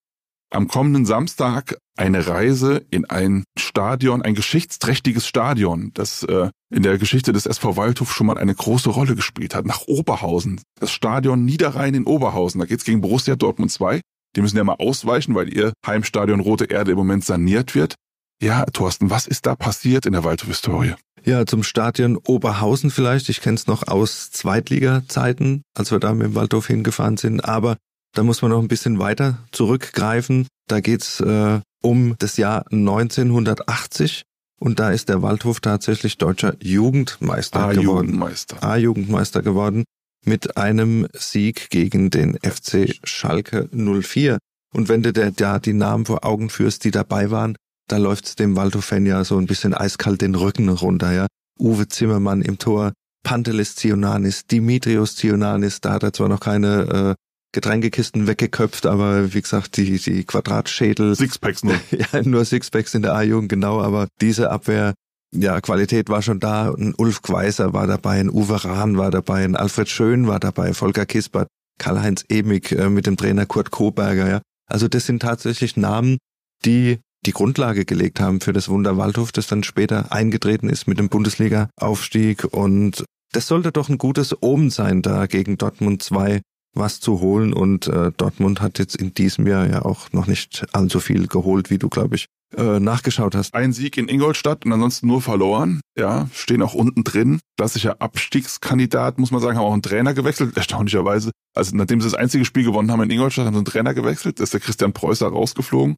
Am 0.50 0.68
kommenden 0.68 1.06
Samstag 1.06 1.76
eine 1.96 2.26
Reise 2.26 2.84
in 2.90 3.04
ein 3.08 3.44
Stadion, 3.58 4.22
ein 4.22 4.34
geschichtsträchtiges 4.34 5.26
Stadion, 5.26 5.92
das 5.94 6.22
äh, 6.24 6.50
in 6.70 6.82
der 6.82 6.98
Geschichte 6.98 7.32
des 7.32 7.46
SV 7.46 7.76
Waldhof 7.76 8.12
schon 8.12 8.26
mal 8.26 8.38
eine 8.38 8.54
große 8.54 8.90
Rolle 8.90 9.14
gespielt 9.14 9.54
hat, 9.54 9.66
nach 9.66 9.82
Oberhausen. 9.86 10.60
Das 10.78 10.92
Stadion 10.92 11.44
Niederrhein 11.44 11.94
in 11.94 12.04
Oberhausen. 12.04 12.60
Da 12.60 12.66
geht's 12.66 12.84
gegen 12.84 13.00
Borussia 13.00 13.36
Dortmund 13.36 13.70
2. 13.70 14.00
Die 14.36 14.40
müssen 14.40 14.56
ja 14.56 14.64
mal 14.64 14.76
ausweichen, 14.78 15.34
weil 15.34 15.52
ihr 15.52 15.72
Heimstadion 15.86 16.40
Rote 16.40 16.66
Erde 16.66 16.92
im 16.92 16.98
Moment 16.98 17.24
saniert 17.24 17.74
wird. 17.74 17.94
Ja, 18.42 18.64
Thorsten, 18.64 19.10
was 19.10 19.26
ist 19.26 19.44
da 19.44 19.54
passiert 19.54 20.06
in 20.06 20.12
der 20.12 20.24
Waldhof-Historie? 20.24 20.94
Ja, 21.24 21.44
zum 21.44 21.62
Stadion 21.62 22.16
Oberhausen 22.16 22.90
vielleicht. 22.90 23.28
Ich 23.28 23.42
kenne 23.42 23.56
es 23.56 23.66
noch 23.66 23.86
aus 23.86 24.30
Zweitliga-Zeiten, 24.30 25.62
als 25.76 25.90
wir 25.90 25.98
da 25.98 26.14
mit 26.14 26.28
dem 26.28 26.34
Waldhof 26.34 26.66
hingefahren 26.66 27.18
sind. 27.18 27.44
Aber 27.44 27.76
da 28.14 28.22
muss 28.22 28.42
man 28.42 28.50
noch 28.50 28.60
ein 28.60 28.68
bisschen 28.68 28.98
weiter 28.98 29.38
zurückgreifen. 29.52 30.46
Da 30.68 30.80
geht's 30.80 31.20
äh, 31.20 31.60
um 31.82 32.14
das 32.18 32.36
Jahr 32.36 32.64
1980 32.70 34.22
und 34.58 34.78
da 34.78 34.90
ist 34.90 35.08
der 35.08 35.22
Waldhof 35.22 35.60
tatsächlich 35.60 36.18
deutscher 36.18 36.54
Jugendmeister 36.62 37.60
Ah, 37.60 37.72
geworden. 37.72 38.06
Jugendmeister. 38.08 38.62
A-Jugendmeister 38.62 39.42
geworden 39.42 39.84
mit 40.24 40.56
einem 40.56 41.06
Sieg 41.14 41.70
gegen 41.70 42.10
den 42.10 42.36
FC 42.42 42.94
Schalke 43.04 43.68
04. 43.72 44.38
Und 44.74 44.88
wenn 44.88 45.02
du 45.02 45.12
dir 45.12 45.30
da 45.30 45.58
die 45.58 45.72
Namen 45.72 46.04
vor 46.04 46.24
Augen 46.24 46.50
führst, 46.50 46.84
die 46.84 46.90
dabei 46.90 47.30
waren, 47.30 47.56
da 47.88 47.96
läuft's 47.96 48.36
dem 48.36 48.54
Waldhof-Fan 48.54 49.06
ja 49.06 49.24
so 49.24 49.38
ein 49.38 49.46
bisschen 49.46 49.74
eiskalt 49.74 50.20
den 50.20 50.34
Rücken 50.34 50.68
runter, 50.68 51.12
ja. 51.12 51.26
Uwe 51.58 51.88
Zimmermann 51.88 52.42
im 52.42 52.58
Tor, 52.58 52.92
Pantelis 53.24 53.74
Zionanis, 53.74 54.46
Dimitrios 54.46 55.16
Zionanis, 55.16 55.80
da 55.80 55.94
hat 55.94 56.02
er 56.04 56.12
zwar 56.12 56.28
noch 56.28 56.40
keine 56.40 57.16
äh, 57.18 57.29
Getränkekisten 57.52 58.26
weggeköpft, 58.26 58.86
aber 58.86 59.34
wie 59.34 59.42
gesagt, 59.42 59.76
die, 59.76 59.98
die 59.98 60.24
Quadratschädel, 60.24 61.16
Sixpacks 61.16 61.64
nur. 61.64 61.74
ja, 61.90 62.22
nur 62.22 62.44
Sixpacks 62.44 62.94
in 62.94 63.02
der 63.02 63.14
A-Jugend, 63.14 63.48
genau, 63.48 63.80
aber 63.80 64.06
diese 64.20 64.50
Abwehr, 64.50 64.94
ja, 65.34 65.60
Qualität 65.60 66.08
war 66.08 66.22
schon 66.22 66.40
da. 66.40 66.72
Ein 66.72 66.94
Ulf 66.96 67.22
Gweiser 67.22 67.72
war 67.72 67.86
dabei, 67.86 68.20
ein 68.20 68.30
Uwe 68.30 68.64
Rahn 68.64 68.98
war 68.98 69.10
dabei, 69.10 69.44
ein 69.44 69.56
Alfred 69.56 69.88
Schön 69.88 70.26
war 70.26 70.38
dabei, 70.38 70.74
Volker 70.74 71.06
Kispert, 71.06 71.48
Karl-Heinz 71.78 72.24
Emig 72.28 72.72
äh, 72.72 72.88
mit 72.88 73.06
dem 73.06 73.16
Trainer 73.16 73.46
Kurt 73.46 73.70
Koberger, 73.70 74.28
ja. 74.28 74.42
Also 74.66 74.86
das 74.86 75.06
sind 75.06 75.20
tatsächlich 75.22 75.76
Namen, 75.76 76.18
die 76.64 77.00
die 77.26 77.32
Grundlage 77.32 77.84
gelegt 77.84 78.20
haben 78.20 78.40
für 78.40 78.52
das 78.52 78.68
Wunder 78.68 78.96
Waldhof, 78.96 79.32
das 79.32 79.46
dann 79.46 79.62
später 79.62 80.12
eingetreten 80.12 80.68
ist 80.68 80.86
mit 80.86 80.98
dem 80.98 81.08
Bundesliga-Aufstieg. 81.08 82.44
Und 82.44 83.04
das 83.32 83.46
sollte 83.46 83.72
doch 83.72 83.88
ein 83.88 83.98
gutes 83.98 84.42
Omen 84.42 84.70
sein, 84.70 85.02
da 85.02 85.26
gegen 85.26 85.58
Dortmund 85.58 86.02
2 86.02 86.40
was 86.74 87.00
zu 87.00 87.20
holen. 87.20 87.52
Und 87.52 87.86
äh, 87.86 88.12
Dortmund 88.16 88.60
hat 88.60 88.78
jetzt 88.78 88.96
in 88.96 89.14
diesem 89.14 89.46
Jahr 89.46 89.66
ja 89.68 89.82
auch 89.82 90.12
noch 90.12 90.26
nicht 90.26 90.66
allzu 90.72 91.00
viel 91.00 91.26
geholt, 91.26 91.70
wie 91.70 91.78
du, 91.78 91.88
glaube 91.88 92.16
ich, 92.16 92.26
äh, 92.56 92.80
nachgeschaut 92.80 93.34
hast. 93.34 93.54
Ein 93.54 93.72
Sieg 93.72 93.96
in 93.96 94.08
Ingolstadt 94.08 94.64
und 94.64 94.72
ansonsten 94.72 95.06
nur 95.06 95.22
verloren. 95.22 95.80
Ja, 95.96 96.28
stehen 96.32 96.62
auch 96.62 96.74
unten 96.74 97.04
drin. 97.04 97.40
Klassischer 97.56 98.00
Abstiegskandidat, 98.00 99.18
muss 99.18 99.30
man 99.30 99.40
sagen, 99.40 99.58
haben 99.58 99.64
auch 99.64 99.72
einen 99.72 99.82
Trainer 99.82 100.14
gewechselt, 100.14 100.56
erstaunlicherweise. 100.56 101.30
Also 101.54 101.76
nachdem 101.76 102.00
sie 102.00 102.06
das 102.06 102.14
einzige 102.14 102.44
Spiel 102.44 102.64
gewonnen 102.64 102.90
haben 102.90 103.02
in 103.02 103.10
Ingolstadt, 103.10 103.46
haben 103.46 103.54
sie 103.54 103.58
einen 103.58 103.66
Trainer 103.66 103.94
gewechselt. 103.94 104.38
Da 104.38 104.44
ist 104.44 104.52
der 104.52 104.60
Christian 104.60 104.92
Preußer 104.92 105.28
rausgeflogen. 105.28 105.96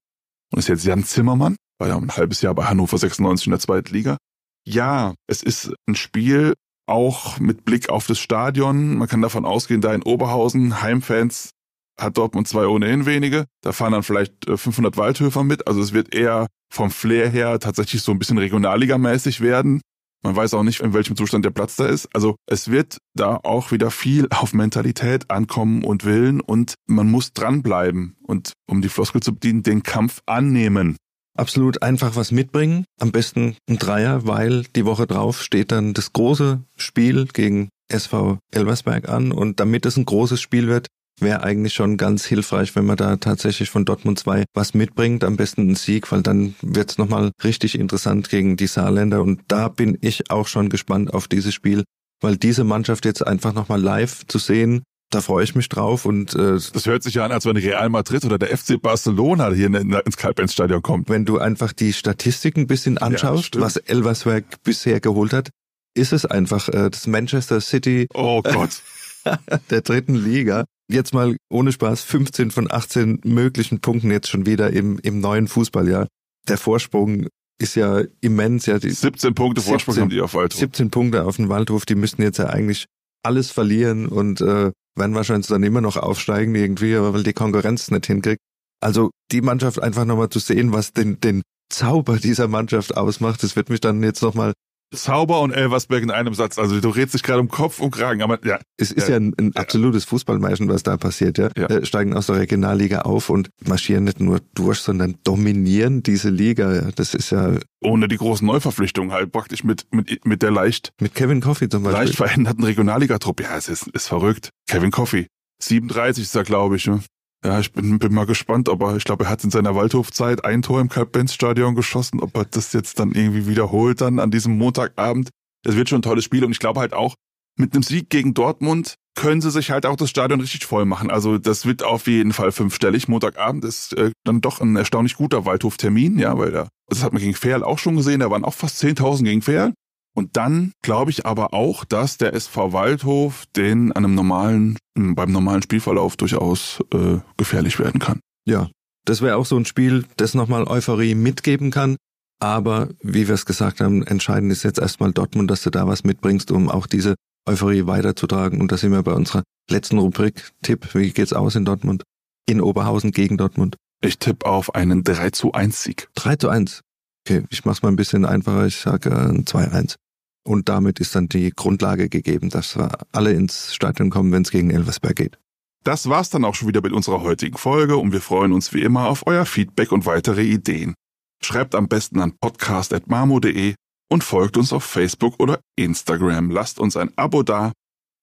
Und 0.51 0.59
ist 0.59 0.69
jetzt 0.69 0.85
Jan 0.85 1.05
Zimmermann, 1.05 1.57
war 1.79 1.89
ja 1.89 1.97
ein 1.97 2.15
halbes 2.15 2.43
Jahr 2.43 2.55
bei 2.55 2.65
Hannover 2.65 2.99
96 2.99 3.47
in 3.47 3.53
der 3.53 3.61
zweiten 3.61 3.93
Liga. 3.95 4.19
Ja, 4.67 5.15
es 5.27 5.43
ist 5.43 5.73
ein 5.89 5.97
Spiel, 5.97 6.55
auch 6.93 7.41
mit 7.41 7.65
Blick 7.65 7.89
auf 7.89 8.07
das 8.07 8.19
Stadion. 8.19 8.97
Man 8.97 9.09
kann 9.09 9.23
davon 9.23 9.45
ausgehen, 9.45 9.81
da 9.81 9.93
in 9.95 10.03
Oberhausen, 10.03 10.83
Heimfans 10.83 11.51
hat 11.99 12.17
Dortmund 12.17 12.49
zwei 12.49 12.67
ohnehin 12.67 13.07
wenige. 13.07 13.47
Da 13.63 13.73
fahren 13.73 13.93
dann 13.93 14.03
vielleicht 14.03 14.49
äh, 14.49 14.57
500 14.57 14.97
Waldhöfer 14.97 15.43
mit. 15.43 15.67
Also 15.67 15.81
es 15.81 15.93
wird 15.93 16.15
eher 16.15 16.47
vom 16.73 16.91
Flair 16.91 17.29
her 17.29 17.59
tatsächlich 17.59 18.03
so 18.03 18.13
ein 18.13 18.19
bisschen 18.19 18.39
Regionalligamäßig 18.39 19.41
werden. 19.41 19.81
Man 20.23 20.37
weiß 20.37 20.55
auch 20.55 20.63
nicht, 20.63 20.81
in 20.81 20.95
welchem 20.95 21.17
Zustand 21.17 21.45
der 21.45 21.51
Platz 21.51 21.77
da 21.77 21.87
ist. 21.87 22.09
Also 22.15 22.37
es 22.47 22.71
wird 22.71 22.99
da 23.15 23.41
auch 23.43 23.73
wieder 23.73 23.91
viel 23.91 24.29
auf 24.31 24.53
Mentalität 24.53 25.31
ankommen 25.31 25.83
und 25.85 26.05
Willen 26.05 26.41
und 26.41 26.75
man 26.87 27.11
muss 27.11 27.33
dranbleiben 27.33 28.17
und 28.23 28.53
um 28.69 28.83
die 28.83 28.89
Floskel 28.89 29.21
zu 29.21 29.35
bedienen, 29.35 29.65
den 29.65 29.83
Kampf 29.83 30.21
annehmen. 30.27 30.97
Absolut 31.35 31.83
einfach 31.83 32.15
was 32.17 32.31
mitbringen. 32.31 32.85
Am 33.01 33.11
besten 33.11 33.57
ein 33.69 33.79
Dreier, 33.79 34.27
weil 34.27 34.65
die 34.77 34.85
Woche 34.85 35.07
drauf 35.07 35.43
steht 35.43 35.73
dann 35.73 35.95
das 35.95 36.13
große 36.13 36.61
Spiel 36.77 37.27
gegen 37.27 37.71
SV 37.89 38.39
Elversberg 38.51 39.09
an. 39.09 39.33
Und 39.33 39.61
damit 39.61 39.87
es 39.87 39.97
ein 39.97 40.05
großes 40.05 40.41
Spiel 40.41 40.69
wird, 40.69 40.89
wäre 41.21 41.43
eigentlich 41.43 41.75
schon 41.75 41.97
ganz 41.97 42.25
hilfreich, 42.25 42.75
wenn 42.77 42.87
man 42.87 42.97
da 42.97 43.17
tatsächlich 43.17 43.71
von 43.71 43.85
Dortmund 43.85 44.19
2 44.19 44.45
was 44.55 44.75
mitbringt. 44.75 45.25
Am 45.25 45.37
besten 45.37 45.63
einen 45.63 45.75
Sieg, 45.75 46.11
weil 46.13 46.23
dann 46.23 46.55
wird's 46.61 46.99
nochmal 46.99 47.31
richtig 47.43 47.79
interessant 47.79 48.29
gegen 48.29 48.57
die 48.57 48.67
Saarländer. 48.67 49.23
Und 49.23 49.41
da 49.49 49.69
bin 49.69 49.97
ich 50.01 50.31
auch 50.31 50.49
schon 50.49 50.69
gespannt 50.69 51.15
auf 51.15 51.29
dieses 51.29 51.55
Spiel, 51.55 51.85
weil 52.21 52.37
diese 52.37 52.65
Mannschaft 52.65 53.05
jetzt 53.05 53.27
einfach 53.27 53.55
nochmal 53.55 53.81
live 53.81 54.27
zu 54.27 54.39
sehen, 54.39 54.83
da 55.15 55.21
freue 55.21 55.45
ich 55.45 55.55
mich 55.55 55.69
drauf 55.69 56.07
und 56.07 56.35
äh, 56.35 56.59
Das 56.73 56.87
hört 56.87 57.03
sich 57.03 57.15
ja 57.15 57.25
an, 57.25 57.33
als 57.33 57.45
wenn 57.45 57.57
Real 57.57 57.89
Madrid 57.89 58.25
oder 58.25 58.39
der 58.39 58.57
FC 58.57 58.81
Barcelona 58.81 59.51
hier 59.53 59.67
in, 59.67 59.75
in, 59.75 59.93
ins 59.93 60.17
Kalbens-Stadion 60.17 60.83
kommt. 60.83 61.09
wenn 61.09 61.25
du 61.25 61.39
einfach 61.39 61.73
die 61.73 61.93
Statistiken 61.93 62.61
ein 62.61 62.67
bisschen 62.67 62.99
anschaust, 62.99 63.47
stimmt. 63.47 63.65
was 63.65 63.77
Elversberg 63.77 64.45
bisher 64.63 65.01
geholt 65.01 65.33
hat, 65.33 65.51
ist 65.95 66.13
es 66.13 66.25
einfach 66.25 66.69
äh, 66.69 66.91
das 66.91 67.07
Manchester 67.07 67.61
City 67.61 68.07
Oh 68.15 68.43
Gott. 68.43 68.83
der 69.71 69.83
dritten 69.83 70.15
Liga. 70.15 70.65
Jetzt 70.91 71.15
mal 71.15 71.37
ohne 71.51 71.73
Spaß 71.73 72.03
15 72.03 72.51
von 72.51 72.71
18 72.71 73.21
möglichen 73.25 73.81
Punkten 73.81 74.11
jetzt 74.11 74.29
schon 74.29 74.47
wieder 74.47 74.71
im, 74.71 74.99
im 74.99 75.21
neuen 75.21 75.47
Fußballjahr. 75.47 76.09
Der 76.49 76.59
Vorsprung 76.59 77.29
ist 77.59 77.77
ja 77.77 78.03
immens, 78.21 78.67
ja, 78.67 78.79
die 78.79 78.91
17 78.91 79.35
Punkte 79.35 79.61
Vorsprung 79.61 79.95
17. 79.95 80.03
haben 80.03 80.11
die 80.11 80.21
auf 80.21 80.35
Waldhof. 80.35 80.59
17 80.59 80.91
Punkte 80.91 81.25
auf 81.25 81.37
dem 81.37 81.49
Waldhof, 81.49 81.87
die 81.87 81.95
müssten 81.95 82.23
jetzt 82.23 82.39
ja 82.39 82.47
eigentlich 82.47 82.87
alles 83.23 83.51
verlieren 83.51 84.07
und 84.07 84.41
äh, 84.41 84.73
werden 84.97 85.15
wahrscheinlich 85.15 85.47
dann 85.47 85.63
immer 85.63 85.81
noch 85.81 85.97
aufsteigen 85.97 86.55
irgendwie, 86.55 86.99
weil 86.99 87.23
die 87.23 87.33
Konkurrenz 87.33 87.91
nicht 87.91 88.07
hinkriegt. 88.07 88.41
Also 88.81 89.11
die 89.31 89.41
Mannschaft 89.41 89.81
einfach 89.83 90.05
nochmal 90.05 90.29
zu 90.29 90.39
sehen, 90.39 90.73
was 90.73 90.93
den, 90.93 91.21
den 91.21 91.43
Zauber 91.71 92.19
dieser 92.19 92.49
Mannschaft 92.49 92.97
ausmacht, 92.97 93.43
das 93.43 93.57
wird 93.57 93.71
mich 93.71 93.81
dann 93.81 94.03
jetzt 94.03 94.23
nochmal, 94.23 94.53
Zauber 94.93 95.41
und 95.41 95.51
Elversberg 95.53 96.03
in 96.03 96.11
einem 96.11 96.35
Satz. 96.35 96.59
Also 96.59 96.81
du 96.81 96.89
redest 96.91 97.15
dich 97.15 97.23
gerade 97.23 97.41
um 97.41 97.49
Kopf 97.49 97.81
und 97.81 97.91
Kragen, 97.91 98.23
aber 98.23 98.39
ja, 98.47 98.59
es 98.77 98.93
ist 98.93 99.09
Ja. 99.09 99.15
ja, 99.15 99.21
ein, 99.21 99.35
ein 99.39 99.57
absolutes 99.57 100.05
Fußballmärchen, 100.05 100.69
was 100.69 100.83
da 100.83 100.97
passiert, 100.97 101.39
ja. 101.39 101.51
Ja. 101.57 101.67
Äh, 101.67 101.85
Steigen 101.85 102.15
aus 102.15 102.27
der 102.27 102.37
Regionalliga 102.37 103.01
auf 103.03 103.31
und 103.31 103.51
marschieren 103.67 104.05
nicht 104.05 104.21
nur 104.21 104.41
durch, 104.55 104.79
sondern 104.79 105.17
dominieren 105.25 106.03
diese 106.03 106.31
Liga. 106.31 106.75
Ja. 106.75 106.91
Das 106.95 107.15
ist 107.15 107.31
ja 107.31 107.57
ohne 107.83 108.07
die 108.09 108.17
großen 108.17 108.47
Neuverpflichtungen 108.47 109.13
halt 109.13 109.33
praktisch 109.33 109.65
mit, 109.65 109.87
mit, 109.91 110.25
mit 110.25 110.43
der 110.43 110.51
leicht, 110.53 110.93
mit 111.01 111.15
Kevin 111.15 111.41
Coffey 111.41 111.69
zum 111.69 111.83
Beispiel. 111.83 112.05
leicht 112.05 112.17
veränderten 112.17 112.63
Regionalligatruppe. 112.65 113.43
Ja, 113.43 113.57
es 113.57 113.69
ist, 113.69 113.89
ist 113.89 114.07
verrückt. 114.09 114.51
Kevin 114.69 114.91
Coffey. 114.91 115.27
37 115.63 116.25
ist 116.25 116.35
er, 116.35 116.45
glaube 116.45 116.77
ich. 116.77 116.87
Ne? 116.87 117.01
Ja, 117.45 117.59
ich 117.59 117.73
bin, 117.73 117.99
bin 117.99 118.15
mal 118.15 118.27
gespannt, 118.27 118.69
ob 118.69 118.83
er, 118.83 118.97
ich 118.97 119.05
glaube, 119.05 119.25
er 119.25 119.31
hat 119.31 119.43
in 119.43 119.51
seiner 119.51 119.75
Waldhofzeit 119.75 120.45
ein 120.45 120.63
Tor 120.63 120.81
im 120.81 120.89
Kalb-Benz-Stadion 120.89 121.75
geschossen, 121.75 122.21
ob 122.21 122.37
er 122.37 122.45
das 122.45 122.73
jetzt 122.73 123.01
dann 123.01 123.13
irgendwie 123.13 123.49
wiederholt 123.49 124.01
dann 124.01 124.21
an 124.21 124.31
diesem 124.31 124.57
Montagabend. 124.59 125.31
Das 125.65 125.75
wird 125.75 125.89
schon 125.89 125.99
ein 125.99 126.03
tolles 126.03 126.25
Spiel 126.25 126.45
und 126.45 126.53
ich 126.53 126.61
glaube 126.61 126.79
halt 126.79 126.93
auch, 126.93 127.17
mit 127.59 127.75
einem 127.75 127.83
Sieg 127.83 128.11
gegen 128.11 128.33
Dortmund 128.33 128.95
können 129.15 129.41
sie 129.41 129.51
sich 129.51 129.71
halt 129.71 129.85
auch 129.87 129.97
das 129.97 130.09
Stadion 130.09 130.41
richtig 130.41 130.65
voll 130.65 130.85
machen. 130.85 131.11
Also 131.11 131.37
das 131.37 131.67
wird 131.67 131.83
auf 131.83 132.07
jeden 132.07 132.33
Fall 132.33 132.53
fünfstellig. 132.53 133.09
Montagabend 133.09 133.65
ist 133.65 133.93
äh, 133.95 134.13
dann 134.25 134.41
doch 134.41 134.61
ein 134.61 134.77
erstaunlich 134.77 135.17
guter 135.17 135.45
Waldhof-Termin, 135.45 136.19
ja, 136.19 136.39
weil 136.39 136.51
da, 136.51 136.69
das 136.89 137.03
hat 137.03 137.13
man 137.13 137.21
gegen 137.21 137.35
Ferl 137.35 137.63
auch 137.63 137.79
schon 137.79 137.97
gesehen, 137.97 138.21
da 138.21 138.31
waren 138.31 138.45
auch 138.45 138.55
fast 138.55 138.83
10.000 138.83 139.25
gegen 139.25 139.43
Ferl. 139.43 139.75
Und 140.15 140.37
dann 140.37 140.73
glaube 140.83 141.11
ich 141.11 141.25
aber 141.25 141.55
auch, 141.55 141.85
dass 141.85 142.19
der 142.19 142.35
SV 142.35 142.73
Waldhof 142.73 143.47
den 143.57 143.93
an 143.93 144.05
einem 144.05 144.15
normalen, 144.15 144.79
beim 144.95 145.33
normalen 145.33 145.63
Spielverlauf 145.63 146.17
durchaus 146.17 146.81
äh, 146.93 147.19
gefährlich 147.37 147.79
werden 147.79 147.99
kann. 147.99 148.21
Ja, 148.47 148.69
das 149.05 149.23
wäre 149.23 149.37
auch 149.37 149.47
so 149.47 149.57
ein 149.57 149.65
Spiel, 149.65 150.05
das 150.17 150.35
nochmal 150.35 150.65
Euphorie 150.65 151.15
mitgeben 151.15 151.71
kann. 151.71 151.97
Aber 152.41 152.89
wie 153.01 153.29
wir 153.29 153.35
es 153.35 153.47
gesagt 153.47 153.81
haben, 153.81 154.03
entscheidend 154.05 154.53
ist 154.53 154.65
jetzt 154.65 154.81
erstmal 154.81 155.13
Dortmund, 155.13 155.51
dass 155.51 155.63
du 155.63 155.71
da 155.71 155.87
was 155.87 156.05
mitbringst, 156.05 156.51
um 156.51 156.69
auch 156.69 156.87
diese 156.87 157.15
Euphorie 157.47 157.87
weiterzutragen. 157.87 158.61
Und 158.61 158.73
da 158.73 158.77
sind 158.77 158.93
wir 158.93 159.03
bei 159.03 159.13
unserer 159.13 159.45
letzten 159.71 159.99
Rubrik. 159.99 160.51
Tipp, 160.63 160.95
wie 160.95 161.13
geht's 161.13 161.33
aus 161.33 161.55
in 161.55 161.65
Dortmund? 161.65 162.03
In 162.47 162.61
Oberhausen 162.61 163.13
gegen 163.13 163.37
Dortmund. 163.37 163.77
Ich 164.05 164.19
tippe 164.19 164.47
auf 164.47 164.75
einen 164.75 165.05
3 165.05 165.31
zu 165.31 165.53
1 165.53 165.83
Sieg. 165.83 166.09
3 166.17 166.37
zu 166.37 166.49
1. 166.49 166.81
Okay, 167.25 167.45
ich 167.51 167.65
mach's 167.65 167.83
mal 167.83 167.89
ein 167.89 167.97
bisschen 167.97 168.25
einfacher. 168.25 168.67
Ich 168.67 168.77
sage 168.77 169.11
äh, 169.11 169.15
ein 169.15 169.45
2-1. 169.45 169.97
Und 170.45 170.69
damit 170.69 170.99
ist 170.99 171.15
dann 171.15 171.29
die 171.29 171.51
Grundlage 171.51 172.09
gegeben, 172.09 172.51
dass 172.51 172.77
wir 172.77 172.91
alle 173.13 173.33
ins 173.33 173.75
Stadion 173.75 174.11
kommen, 174.11 174.33
wenn 174.33 174.43
es 174.43 174.51
gegen 174.51 174.71
Elversberg 174.71 175.15
geht. 175.15 175.39
Das 175.85 176.09
war's 176.09 176.31
dann 176.31 176.45
auch 176.45 176.55
schon 176.55 176.69
wieder 176.69 176.81
mit 176.81 176.93
unserer 176.93 177.23
heutigen 177.23 177.59
Folge 177.59 177.97
und 177.97 178.13
wir 178.13 178.21
freuen 178.21 178.53
uns 178.53 178.73
wie 178.73 178.83
immer 178.83 179.09
auf 179.09 179.27
euer 179.27 179.47
Feedback 179.47 179.93
und 179.93 180.07
weitere 180.07 180.43
Ideen. 180.43 180.95
Schreibt 181.43 181.75
am 181.75 181.89
besten 181.89 182.21
an 182.21 182.37
podcast.marmo.de 182.41 183.75
und 184.09 184.25
folgt 184.25 184.57
uns 184.57 184.73
auf 184.73 184.85
Facebook 184.85 185.41
oder 185.41 185.59
Instagram. 185.77 186.51
Lasst 186.51 186.79
uns 186.79 186.97
ein 186.97 187.11
Abo 187.17 187.43
da, 187.43 187.73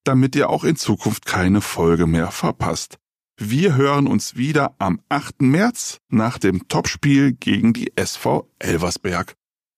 damit 0.06 0.36
ihr 0.36 0.50
auch 0.50 0.64
in 0.64 0.78
Zukunft 0.78 1.26
keine 1.26 1.62
Folge 1.62 2.08
mehr 2.08 2.32
verpasst. 2.32 2.98
Wir 3.42 3.78
hören 3.78 4.06
uns 4.06 4.36
wieder 4.36 4.76
am 4.80 5.00
8. 5.08 5.44
März 5.44 6.00
nach 6.10 6.38
dem 6.40 6.68
Topspiel 6.68 7.32
gegen 7.32 7.72
die 7.72 7.96
SV 7.96 8.50
Elversberg. 8.60 9.34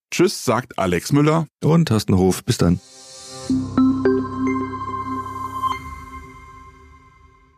Tschüss, 0.09 0.43
sagt 0.43 0.79
Alex 0.79 1.11
Müller. 1.11 1.45
Und 1.63 1.87
Thorsten 1.87 2.17
Hof. 2.17 2.43
Bis 2.43 2.57
dann. 2.57 2.79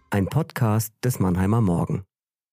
Ein 0.09 0.27
Podcast 0.27 0.93
des 1.05 1.21
Mannheimer 1.21 1.61
Morgen. 1.61 2.03